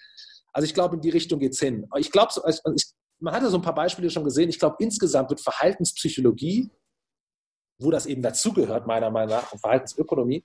[0.53, 1.89] Also ich glaube, in die Richtung geht es hin.
[1.99, 2.61] Ich glaube, also
[3.21, 4.49] man hatte so ein paar Beispiele schon gesehen.
[4.49, 6.71] Ich glaube, insgesamt wird Verhaltenspsychologie,
[7.79, 10.45] wo das eben dazugehört, meiner Meinung nach, und Verhaltensökonomie,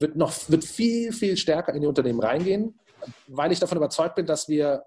[0.00, 2.78] wird noch wird viel, viel stärker in die Unternehmen reingehen,
[3.28, 4.84] weil ich davon überzeugt bin, dass wir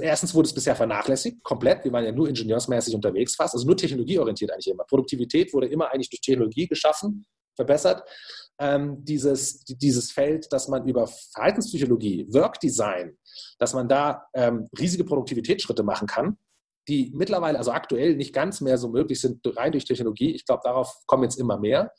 [0.00, 1.84] Erstens wurde es bisher vernachlässigt, komplett.
[1.84, 4.84] Wir waren ja nur ingenieursmäßig unterwegs fast, also nur technologieorientiert eigentlich immer.
[4.84, 8.02] Produktivität wurde immer eigentlich durch Technologie geschaffen verbessert.
[8.58, 13.16] Ähm, dieses, dieses Feld, dass man über Verhaltenspsychologie, Workdesign,
[13.58, 16.36] dass man da ähm, riesige Produktivitätsschritte machen kann,
[16.88, 20.34] die mittlerweile, also aktuell nicht ganz mehr so möglich sind, rein durch Technologie.
[20.34, 21.92] Ich glaube, darauf kommen jetzt immer mehr.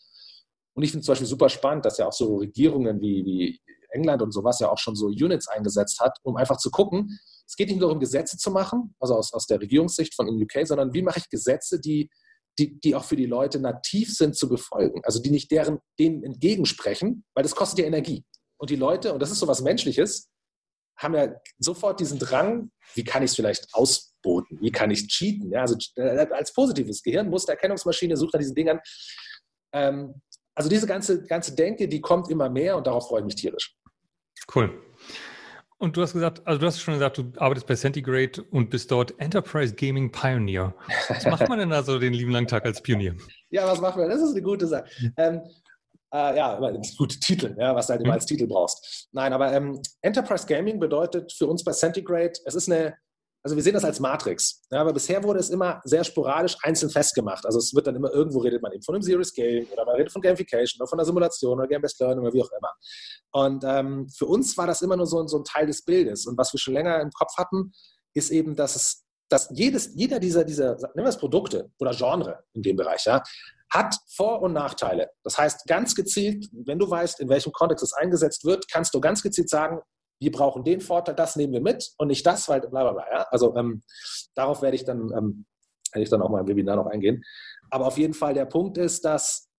[0.74, 4.22] Und ich finde zum Beispiel super spannend, dass ja auch so Regierungen wie, wie England
[4.22, 7.68] und sowas ja auch schon so Units eingesetzt hat, um einfach zu gucken, es geht
[7.68, 11.02] nicht nur darum, Gesetze zu machen, also aus, aus der Regierungssicht von UK, sondern wie
[11.02, 12.10] mache ich Gesetze, die
[12.60, 15.02] die, die auch für die Leute nativ sind zu befolgen.
[15.04, 18.24] Also die nicht deren, denen entgegensprechen, weil das kostet ja Energie.
[18.58, 20.30] Und die Leute, und das ist so was Menschliches,
[20.98, 24.60] haben ja sofort diesen Drang, wie kann ich es vielleicht ausboten?
[24.62, 25.52] Wie kann ich cheaten?
[25.52, 28.80] Ja, also äh, als positives Gehirn, Mustererkennungsmaschine, sucht nach diesen Dingern.
[29.74, 30.22] Ähm,
[30.56, 33.76] also diese ganze, ganze Denke, die kommt immer mehr und darauf freue ich mich tierisch.
[34.54, 34.82] Cool.
[35.78, 38.90] Und du hast gesagt, also du hast schon gesagt, du arbeitest bei Centigrade und bist
[38.92, 40.74] dort Enterprise Gaming Pioneer.
[41.10, 43.16] Was macht man denn da so den lieben langen Tag als Pionier?
[43.50, 44.10] ja, was macht man?
[44.10, 44.86] Das ist eine gute Sache.
[45.18, 45.42] Ähm,
[46.14, 46.60] Äh, ja,
[46.96, 48.20] gute Titel, ja, was du halt immer mhm.
[48.20, 49.10] als Titel brauchst.
[49.14, 52.96] Nein, aber ähm, Enterprise Gaming bedeutet für uns bei Centigrade, es ist eine,
[53.44, 54.62] also wir sehen das als Matrix.
[54.72, 57.46] Ja, aber bisher wurde es immer sehr sporadisch einzeln festgemacht.
[57.46, 59.96] Also es wird dann immer irgendwo redet man eben von einem Serious Game oder man
[59.96, 62.72] redet von Gamification oder von der Simulation oder Game-Based Learning oder wie auch immer.
[63.32, 66.26] Und ähm, für uns war das immer nur so, so ein Teil des Bildes.
[66.26, 67.74] Und was wir schon länger im Kopf hatten,
[68.14, 72.44] ist eben, dass es dass jedes, jeder dieser, dieser, nehmen wir es Produkte oder Genre
[72.54, 73.24] in dem Bereich, ja,
[73.72, 75.10] hat Vor- und Nachteile.
[75.24, 79.02] Das heißt, ganz gezielt, wenn du weißt, in welchem Kontext es eingesetzt wird, kannst du
[79.02, 79.80] ganz gezielt sagen,
[80.24, 83.06] wir brauchen den Vorteil, das nehmen wir mit und nicht das, weil bla bla bla.
[83.12, 83.28] Ja?
[83.30, 83.84] Also ähm,
[84.36, 85.46] darauf werde ich dann, ähm,
[85.92, 87.24] werde ich dann auch mal im Webinar noch eingehen.
[87.70, 89.50] Aber auf jeden Fall der Punkt ist, dass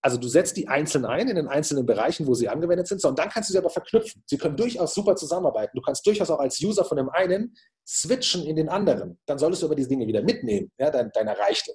[0.00, 3.18] also du setzt die einzeln ein in den einzelnen Bereichen, wo sie angewendet sind, und
[3.18, 4.22] dann kannst du sie aber verknüpfen.
[4.26, 5.76] Sie können durchaus super zusammenarbeiten.
[5.76, 9.18] Du kannst durchaus auch als User von dem einen switchen in den anderen.
[9.26, 10.70] Dann solltest du aber diese Dinge wieder mitnehmen.
[10.78, 11.68] Ja, dann, dann erreicht.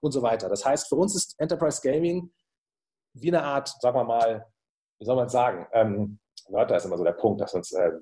[0.00, 0.48] Und so weiter.
[0.48, 2.32] Das heißt, für uns ist Enterprise Gaming
[3.14, 4.46] wie eine Art, sagen wir mal,
[5.00, 5.66] wie soll man sagen?
[5.72, 6.18] Ähm,
[6.48, 7.92] da ist immer so der Punkt, dass uns äh,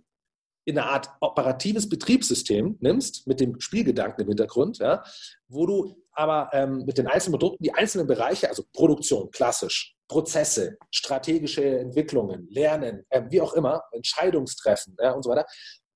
[0.67, 5.03] in eine Art operatives Betriebssystem nimmst, mit dem Spielgedanken im Hintergrund, ja,
[5.49, 10.79] wo du aber ähm, mit den einzelnen Produkten die einzelnen Bereiche, also Produktion, klassisch, Prozesse,
[10.91, 15.47] strategische Entwicklungen, Lernen, äh, wie auch immer, Entscheidungstreffen ja, und so weiter,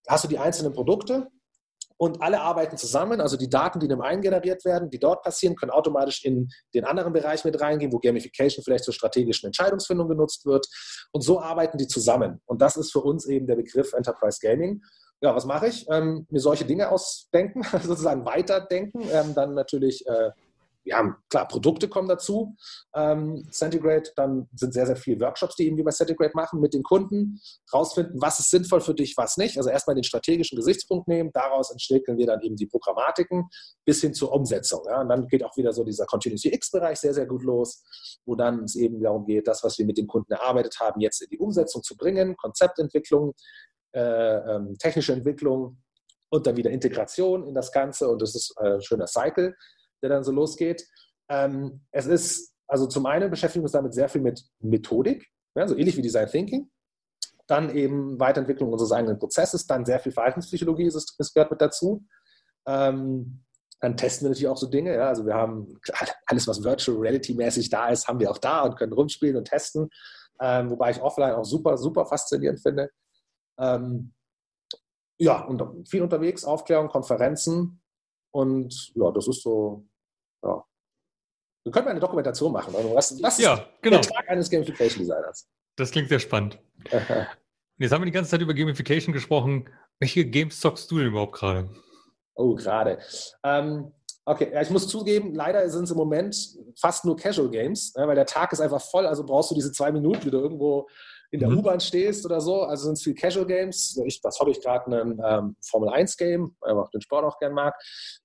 [0.09, 1.29] hast du die einzelnen Produkte
[1.99, 3.21] und alle arbeiten zusammen.
[3.21, 6.49] Also die Daten, die in dem einen generiert werden, die dort passieren, können automatisch in
[6.75, 10.67] den anderen Bereich mit reingehen, wo Gamification vielleicht zur strategischen Entscheidungsfindung genutzt wird.
[11.13, 12.41] Und so arbeiten die zusammen.
[12.47, 14.81] Und das ist für uns eben der Begriff Enterprise Gaming.
[15.21, 15.87] Ja, was mache ich?
[15.91, 20.31] Ähm, mir solche Dinge ausdenken, sozusagen weiterdenken, ähm, dann natürlich äh,
[20.85, 22.57] wir haben, klar, Produkte kommen dazu.
[22.95, 26.83] Ähm, Centigrade, dann sind sehr, sehr viele Workshops, die irgendwie bei Centigrade machen, mit den
[26.83, 27.41] Kunden,
[27.73, 29.59] rausfinden, was ist sinnvoll für dich, was nicht.
[29.59, 33.49] Also erstmal den strategischen Gesichtspunkt nehmen, daraus entwickeln wir dann eben die Programmatiken
[33.85, 34.83] bis hin zur Umsetzung.
[34.89, 35.03] Ja.
[35.03, 37.85] Und dann geht auch wieder so dieser Continuous UX-Bereich sehr, sehr gut los,
[38.25, 41.21] wo dann es eben darum geht, das, was wir mit den Kunden erarbeitet haben, jetzt
[41.21, 43.35] in die Umsetzung zu bringen, Konzeptentwicklung,
[43.93, 45.83] äh, ähm, technische Entwicklung
[46.31, 49.55] und dann wieder Integration in das Ganze und das ist äh, ein schöner Cycle
[50.03, 50.87] der dann so losgeht.
[51.29, 55.67] Ähm, es ist, also zum einen beschäftigen wir uns damit sehr viel mit Methodik, ja,
[55.67, 56.71] so ähnlich wie Design Thinking.
[57.47, 62.05] Dann eben Weiterentwicklung unseres eigenen Prozesses, dann sehr viel Verhaltenspsychologie, ist, es gehört mit dazu.
[62.67, 63.45] Ähm,
[63.81, 64.95] dann testen wir natürlich auch so Dinge.
[64.95, 65.09] Ja.
[65.09, 65.79] Also wir haben
[66.27, 69.47] alles, was Virtual Reality mäßig da ist, haben wir auch da und können rumspielen und
[69.47, 69.89] testen.
[70.41, 72.91] Ähm, wobei ich offline auch super, super faszinierend finde.
[73.59, 74.13] Ähm,
[75.19, 77.81] ja, und viel unterwegs, Aufklärung, Konferenzen,
[78.31, 79.87] und ja, das ist so,
[80.45, 80.65] ja.
[81.65, 82.75] Wir können eine Dokumentation machen.
[82.75, 84.01] Also was, was ja, genau.
[84.01, 85.49] der Tag eines Gamification Designers?
[85.77, 86.59] Das klingt sehr spannend.
[87.79, 89.69] Jetzt haben wir die ganze Zeit über Gamification gesprochen.
[90.01, 91.69] Welche Games zockst du denn überhaupt gerade?
[92.35, 92.99] Oh, gerade.
[93.45, 93.93] Ähm,
[94.25, 96.37] okay, ja, ich muss zugeben, leider sind es im Moment
[96.81, 99.73] fast nur Casual Games, ne, weil der Tag ist einfach voll, also brauchst du diese
[99.73, 100.89] zwei Minuten, die du irgendwo
[101.31, 101.59] in der mhm.
[101.59, 102.63] U-Bahn stehst oder so.
[102.63, 104.01] Also sind es viel Casual Games.
[104.07, 107.39] Ich, das habe ich gerade ein ähm, Formel 1 Game, weil ich den Sport auch
[107.39, 107.75] gern mag.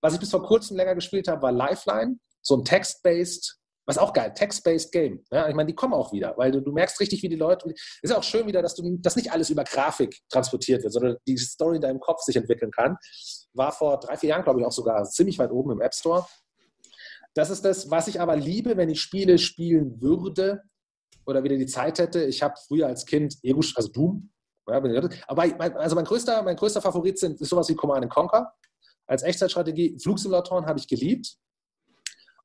[0.01, 4.13] Was ich bis vor kurzem länger gespielt habe, war Lifeline, so ein Text-based was auch
[4.13, 5.23] geil, Text-based Game.
[5.31, 7.69] Ja, ich meine, die kommen auch wieder, weil du, du merkst richtig, wie die Leute.
[8.01, 11.17] Ist ja auch schön wieder, dass du dass nicht alles über Grafik transportiert wird, sondern
[11.27, 12.97] die Story in deinem Kopf sich entwickeln kann.
[13.53, 16.25] War vor drei, vier Jahren, glaube ich, auch sogar ziemlich weit oben im App Store.
[17.33, 20.61] Das ist das, was ich aber liebe, wenn ich Spiele spielen würde,
[21.25, 22.23] oder wieder die Zeit hätte.
[22.23, 24.29] Ich habe früher als Kind Ego, also Doom.
[24.67, 24.81] Ja,
[25.27, 25.43] aber
[25.79, 28.53] also mein größter, mein größter Favorit sind, ist sowas wie Command Conquer.
[29.05, 31.35] Als Echtzeitstrategie, Flugsimulatoren habe ich geliebt.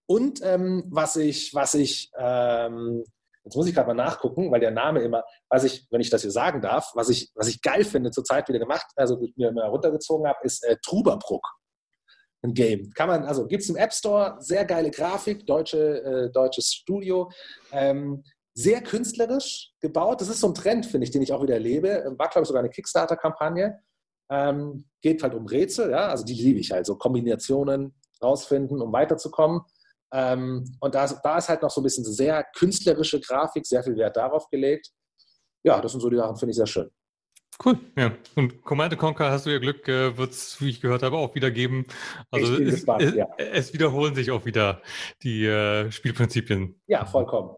[0.07, 3.05] Und ähm, was ich, was ich, ähm,
[3.45, 6.23] jetzt muss ich gerade mal nachgucken, weil der Name immer, was ich, wenn ich das
[6.23, 9.66] hier sagen darf, was ich, was ich geil finde zurzeit wieder gemacht, also mir immer
[9.66, 11.47] runtergezogen habe, ist äh, Truberbruck.
[12.43, 12.91] Ein Game.
[12.91, 17.31] Kann man, also gibt es im App Store, sehr geile Grafik, deutsche, äh, deutsches Studio.
[17.73, 18.23] Ähm,
[18.59, 20.21] sehr künstlerisch gebaut.
[20.21, 22.13] Das ist so ein Trend, finde ich, den ich auch wieder erlebe.
[22.19, 23.79] War, glaube ich, sogar eine Kickstarter-Kampagne.
[24.31, 28.93] Ähm, geht halt um Rätsel, ja, also die liebe ich halt, so Kombinationen rausfinden, um
[28.93, 29.61] weiterzukommen.
[30.13, 33.97] Ähm, und da, da ist halt noch so ein bisschen sehr künstlerische Grafik, sehr viel
[33.97, 34.91] Wert darauf gelegt.
[35.63, 36.91] Ja, das sind so die Sachen, finde ich sehr schön.
[37.65, 38.13] Cool, ja.
[38.35, 41.37] Und Command Conquer hast du ja Glück, äh, wird es, wie ich gehört habe, auch
[41.37, 41.87] wieder geben.
[42.33, 43.29] Also es, gespannt, es, ja.
[43.37, 44.83] es, wiederholen sich auch wieder
[45.23, 46.81] die äh, Spielprinzipien.
[46.89, 47.57] Ja, vollkommen.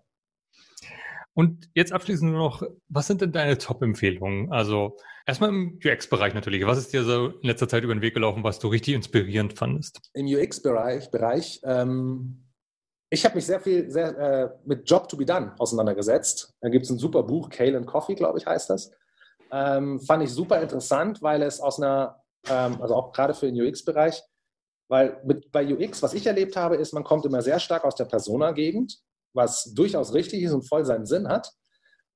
[1.34, 4.52] Und jetzt abschließend nur noch, was sind denn deine Top-Empfehlungen?
[4.52, 6.66] Also erstmal im UX-Bereich natürlich.
[6.66, 9.56] Was ist dir so in letzter Zeit über den Weg gelaufen, was du richtig inspirierend
[9.56, 10.00] fandest?
[10.14, 12.50] Im UX-Bereich, Bereich, ähm,
[13.12, 16.54] ich habe mich sehr viel sehr, äh, mit Job to be done auseinandergesetzt.
[16.60, 18.92] Da gibt es ein super Buch, Kale and Coffee, glaube ich, heißt das.
[19.50, 23.60] Ähm, fand ich super interessant, weil es aus einer, ähm, also auch gerade für den
[23.60, 24.22] UX-Bereich,
[24.88, 27.96] weil mit, bei UX, was ich erlebt habe, ist, man kommt immer sehr stark aus
[27.96, 29.00] der Persona-Gegend
[29.32, 31.50] was durchaus richtig ist und voll seinen Sinn hat.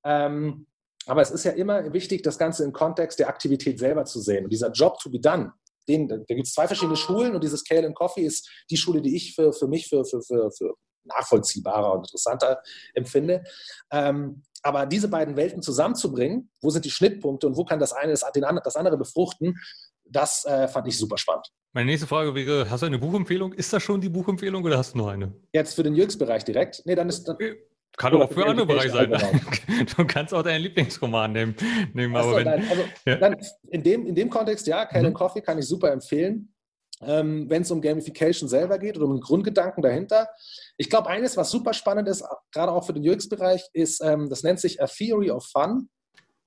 [0.05, 0.67] Ähm,
[1.07, 4.45] aber es ist ja immer wichtig, das Ganze im Kontext der Aktivität selber zu sehen.
[4.45, 5.53] Und dieser Job to be done,
[5.89, 9.03] den, da gibt es zwei verschiedene Schulen und dieses Kale and Coffee ist die Schule,
[9.03, 12.63] die ich für, für mich für, für, für, für nachvollziehbarer und interessanter
[12.95, 13.45] empfinde.
[13.91, 18.13] Ähm, aber diese beiden Welten zusammenzubringen, wo sind die Schnittpunkte und wo kann das eine
[18.13, 19.57] das, den, das andere befruchten,
[20.05, 21.47] das äh, fand ich super spannend.
[21.75, 23.53] Meine nächste Frage wäre, hast du eine Buchempfehlung?
[23.53, 25.35] Ist das schon die Buchempfehlung oder hast du noch eine?
[25.53, 26.83] Jetzt für den Jux-Bereich direkt?
[26.85, 27.25] Nee, dann ist...
[27.25, 27.57] Dann, äh,
[27.97, 29.11] kann auch für andere Bereiche sein.
[29.97, 31.57] Du kannst auch deinen Lieblingsroman nehmen.
[31.93, 33.17] nehmen aber wenn, also, ja.
[33.17, 33.37] dann
[33.71, 35.15] in, dem, in dem Kontext, ja, Kyle mhm.
[35.15, 36.55] Coffee kann ich super empfehlen.
[37.03, 40.29] Ähm, wenn es um Gamification selber geht oder um den Grundgedanken dahinter.
[40.77, 44.45] Ich glaube, eines, was super spannend ist, gerade auch für den UX-Bereich, ist, ähm, das
[44.45, 45.89] nennt sich A Theory of Fun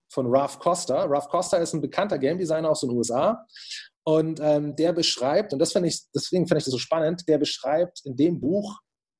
[0.09, 1.03] von Ralph Costa.
[1.03, 3.45] Ralph Costa ist ein bekannter Game Designer aus den USA
[4.07, 7.37] und ähm, der beschreibt, und das finde ich, deswegen finde ich das so spannend, der
[7.37, 8.79] beschreibt in dem Buch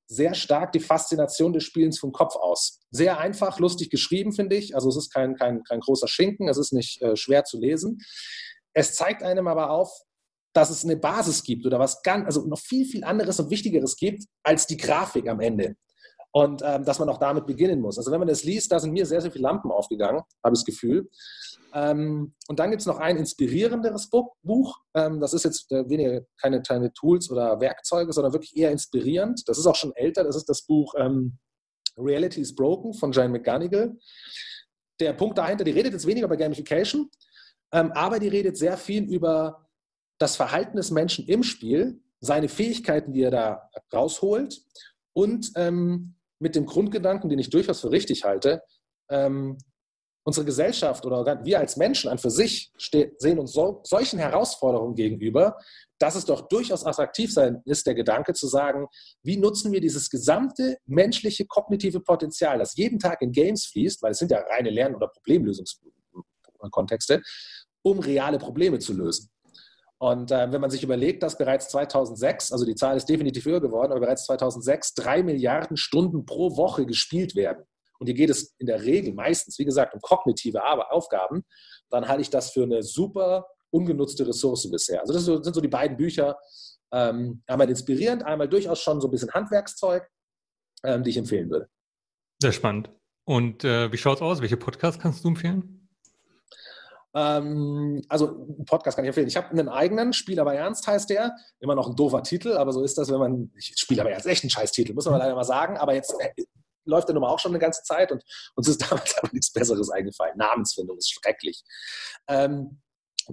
[0.09, 2.79] sehr stark die Faszination des Spielens vom Kopf aus.
[2.89, 4.75] Sehr einfach, lustig geschrieben, finde ich.
[4.75, 7.99] Also es ist kein, kein, kein großer Schinken, es ist nicht äh, schwer zu lesen.
[8.71, 9.91] Es zeigt einem aber auf,
[10.53, 13.97] dass es eine Basis gibt oder was ganz, also noch viel, viel anderes und Wichtigeres
[13.97, 15.75] gibt als die Grafik am Ende
[16.37, 17.97] und ähm, dass man auch damit beginnen muss.
[17.97, 20.59] Also wenn man das liest, da sind mir sehr, sehr viele Lampen aufgegangen, habe ich
[20.59, 21.09] das Gefühl.
[21.73, 24.11] Ähm, und dann gibt es noch ein inspirierenderes
[24.43, 24.77] Buch.
[24.93, 29.41] Ähm, das ist jetzt äh, weniger keine, keine Tools oder Werkzeuge, sondern wirklich eher inspirierend.
[29.47, 30.23] Das ist auch schon älter.
[30.23, 31.39] Das ist das Buch ähm,
[31.97, 33.97] Reality is Broken von Jane McGonigal.
[34.99, 37.09] Der Punkt dahinter, die redet jetzt weniger über Gamification,
[37.71, 39.67] ähm, aber die redet sehr viel über
[40.19, 44.61] das Verhalten des Menschen im Spiel, seine Fähigkeiten, die er da rausholt
[45.13, 48.61] und ähm, mit dem Grundgedanken, den ich durchaus für richtig halte,
[49.09, 49.57] ähm,
[50.27, 52.73] unsere Gesellschaft oder wir als Menschen an für sich
[53.17, 55.55] sehen uns so, solchen Herausforderungen gegenüber,
[55.99, 58.87] dass es doch durchaus attraktiv sein ist, der Gedanke zu sagen,
[59.23, 64.11] wie nutzen wir dieses gesamte menschliche kognitive Potenzial, das jeden Tag in Games fließt, weil
[64.11, 67.21] es sind ja reine Lern- oder Problemlösungskontexte,
[67.81, 69.29] um reale Probleme zu lösen.
[69.99, 73.61] Und äh, wenn man sich überlegt, dass bereits 2006, also die Zahl ist definitiv höher
[73.61, 77.63] geworden, aber bereits 2006 drei Milliarden Stunden pro Woche gespielt werden.
[77.99, 81.43] Und hier geht es in der Regel meistens, wie gesagt, um kognitive Aufgaben,
[81.89, 85.01] dann halte ich das für eine super ungenutzte Ressource bisher.
[85.01, 86.37] Also das sind so die beiden Bücher,
[86.91, 90.07] ähm, einmal inspirierend, einmal durchaus schon so ein bisschen Handwerkszeug,
[90.83, 91.67] ähm, die ich empfehlen würde.
[92.41, 92.89] Sehr spannend.
[93.25, 94.41] Und äh, wie schaut es aus?
[94.41, 95.76] Welche Podcasts kannst du empfehlen?
[97.17, 99.27] Ähm, also Podcast kann ich empfehlen.
[99.27, 101.35] Ich habe einen eigenen, Spiel aber ernst heißt der.
[101.59, 104.27] Immer noch ein doofer Titel, aber so ist das, wenn man, ich spiele aber ernst,
[104.27, 105.77] echt ein Scheiß-Titel, muss man leider mal sagen.
[105.77, 106.43] Aber jetzt äh,
[106.85, 108.23] läuft der Nummer auch schon eine ganze Zeit und
[108.55, 110.37] uns ist damals aber nichts Besseres eingefallen.
[110.37, 111.63] Namensfindung ist schrecklich.
[112.27, 112.81] Ähm,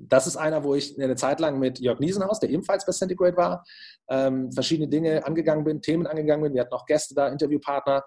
[0.00, 3.36] das ist einer, wo ich eine Zeit lang mit Jörg Niesenhaus, der ebenfalls bei Centigrade
[3.36, 3.64] war,
[4.08, 6.54] ähm, verschiedene Dinge angegangen bin, Themen angegangen bin.
[6.54, 8.02] Wir hatten auch Gäste da, Interviewpartner.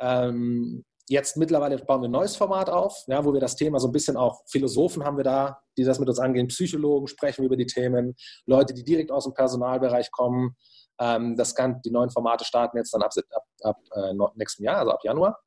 [0.00, 3.88] Ähm, Jetzt mittlerweile bauen wir ein neues Format auf, ja, wo wir das Thema so
[3.88, 7.56] ein bisschen auch, Philosophen haben wir da, die das mit uns angehen, Psychologen sprechen über
[7.56, 10.54] die Themen, Leute, die direkt aus dem Personalbereich kommen.
[11.00, 14.80] Ähm, das kann, die neuen Formate starten jetzt dann ab, ab, ab äh, nächsten Jahr,
[14.80, 15.40] also ab Januar.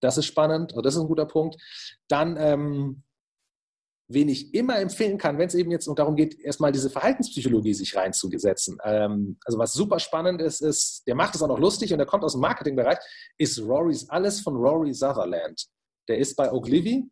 [0.00, 1.56] Das ist spannend, also das ist ein guter Punkt.
[2.08, 3.04] Dann ähm,
[4.08, 7.96] wen ich immer empfehlen kann, wenn es eben jetzt darum geht, erstmal diese Verhaltenspsychologie sich
[7.96, 8.78] reinzusetzen.
[8.84, 12.06] Ähm, also was super spannend ist, ist, der macht es auch noch lustig und der
[12.06, 12.98] kommt aus dem Marketingbereich,
[13.38, 15.66] ist Rory's alles von Rory Sutherland.
[16.08, 17.08] Der ist bei Ogilvy,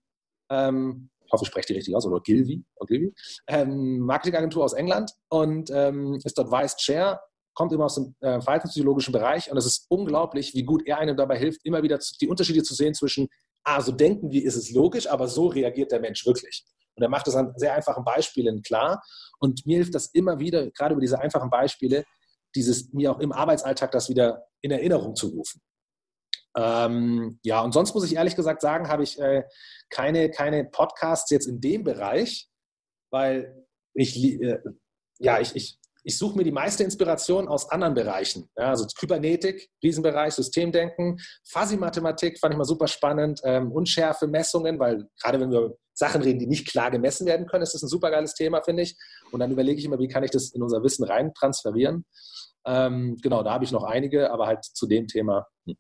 [0.50, 3.14] ähm, ich hoffe, ich spreche die richtig aus, oder Ogilvy, Ogilvy
[3.46, 7.20] ähm, Marketingagentur aus England und ähm, ist dort Vice Chair,
[7.54, 11.16] kommt immer aus dem äh, verhaltenspsychologischen Bereich und es ist unglaublich, wie gut er einem
[11.16, 13.28] dabei hilft, immer wieder zu, die Unterschiede zu sehen zwischen,
[13.64, 16.66] ah, so denken wir, ist es logisch, aber so reagiert der Mensch wirklich.
[16.94, 19.02] Und er macht das an sehr einfachen Beispielen klar.
[19.38, 22.04] Und mir hilft das immer wieder, gerade über diese einfachen Beispiele,
[22.54, 25.60] dieses mir auch im Arbeitsalltag das wieder in Erinnerung zu rufen.
[26.54, 29.44] Ähm, ja, und sonst muss ich ehrlich gesagt sagen, habe ich äh,
[29.88, 32.50] keine, keine Podcasts jetzt in dem Bereich,
[33.10, 34.58] weil ich, äh,
[35.18, 38.48] ja, ich, ich ich suche mir die meiste Inspiration aus anderen Bereichen.
[38.56, 45.08] Ja, also Kybernetik, Riesenbereich, Systemdenken, Fuzzy-Mathematik fand ich mal super spannend, ähm, Unschärfe, Messungen, weil
[45.20, 48.10] gerade wenn wir Sachen reden, die nicht klar gemessen werden können, ist das ein super
[48.10, 48.96] geiles Thema, finde ich.
[49.30, 52.04] Und dann überlege ich immer, wie kann ich das in unser Wissen rein transferieren.
[52.64, 55.46] Ähm, genau, da habe ich noch einige, aber halt zu dem Thema.
[55.66, 55.76] Hm.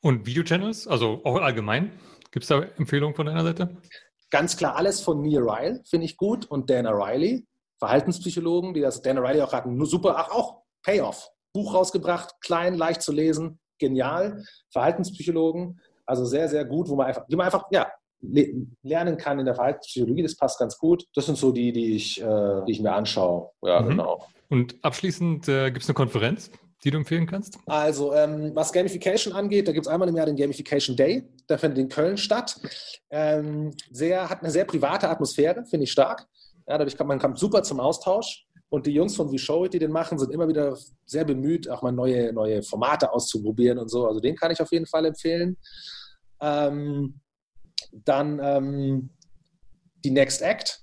[0.00, 1.92] Und Videochannels, also auch allgemein,
[2.30, 3.76] gibt es da Empfehlungen von deiner Seite?
[4.30, 7.46] Ganz klar, alles von Neil Ryle finde ich gut und Dana Riley.
[7.78, 11.30] Verhaltenspsychologen, die das Dan Riley auch hatten, nur super, ach auch Payoff.
[11.52, 14.44] Buch rausgebracht, klein, leicht zu lesen, genial.
[14.72, 17.90] Verhaltenspsychologen, also sehr, sehr gut, wo man einfach, wie man einfach, ja,
[18.82, 21.04] lernen kann in der Verhaltenspsychologie, das passt ganz gut.
[21.14, 23.50] Das sind so die, die ich, äh, die ich mir anschaue.
[23.62, 23.88] Ja, mhm.
[23.88, 24.26] genau.
[24.48, 26.50] Und abschließend äh, gibt es eine Konferenz,
[26.84, 27.58] die du empfehlen kannst?
[27.66, 31.24] Also, ähm, was Gamification angeht, da gibt es einmal im Jahr den Gamification Day.
[31.48, 32.58] Der findet in Köln statt.
[33.10, 36.26] Ähm, sehr, hat eine sehr private Atmosphäre, finde ich stark.
[36.66, 38.46] Ja, dadurch kann man kommt super zum Austausch.
[38.68, 41.92] Und die Jungs von VShow die den machen, sind immer wieder sehr bemüht, auch mal
[41.92, 44.06] neue, neue Formate auszuprobieren und so.
[44.06, 45.56] Also den kann ich auf jeden Fall empfehlen.
[46.40, 47.20] Ähm,
[47.92, 49.10] dann ähm,
[50.04, 50.82] die Next Act,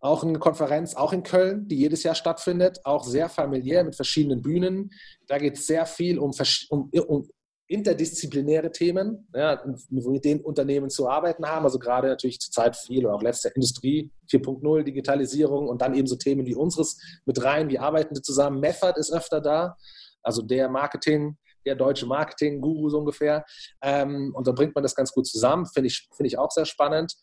[0.00, 4.40] auch eine Konferenz, auch in Köln, die jedes Jahr stattfindet, auch sehr familiär mit verschiedenen
[4.40, 4.90] Bühnen.
[5.26, 6.32] Da geht es sehr viel um,
[6.70, 7.28] um, um
[7.70, 11.64] interdisziplinäre Themen, ja, mit denen Unternehmen zu arbeiten haben.
[11.64, 16.16] Also gerade natürlich zurzeit viel und auch letzte Industrie 4.0, Digitalisierung und dann eben so
[16.16, 17.68] Themen wie unseres mit rein.
[17.68, 18.58] Wie arbeiten die zusammen?
[18.58, 19.76] Method ist öfter da,
[20.20, 23.44] also der Marketing, der deutsche Marketing-Guru so ungefähr.
[23.82, 25.64] Ähm, und da bringt man das ganz gut zusammen.
[25.66, 27.14] Finde ich, find ich auch sehr spannend.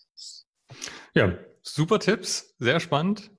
[1.13, 3.31] Ja, super Tipps, sehr spannend.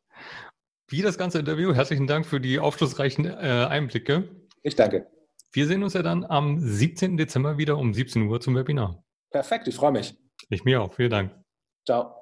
[0.89, 1.73] Wie das ganze Interview.
[1.73, 4.29] Herzlichen Dank für die aufschlussreichen äh, Einblicke.
[4.63, 5.07] Ich danke.
[5.53, 7.17] Wir sehen uns ja dann am 17.
[7.17, 9.03] Dezember wieder um 17 Uhr zum Webinar.
[9.31, 10.17] Perfekt, ich freue mich.
[10.51, 10.95] Ich mir auch.
[10.95, 11.35] Vielen Dank.
[11.85, 12.18] Ciao.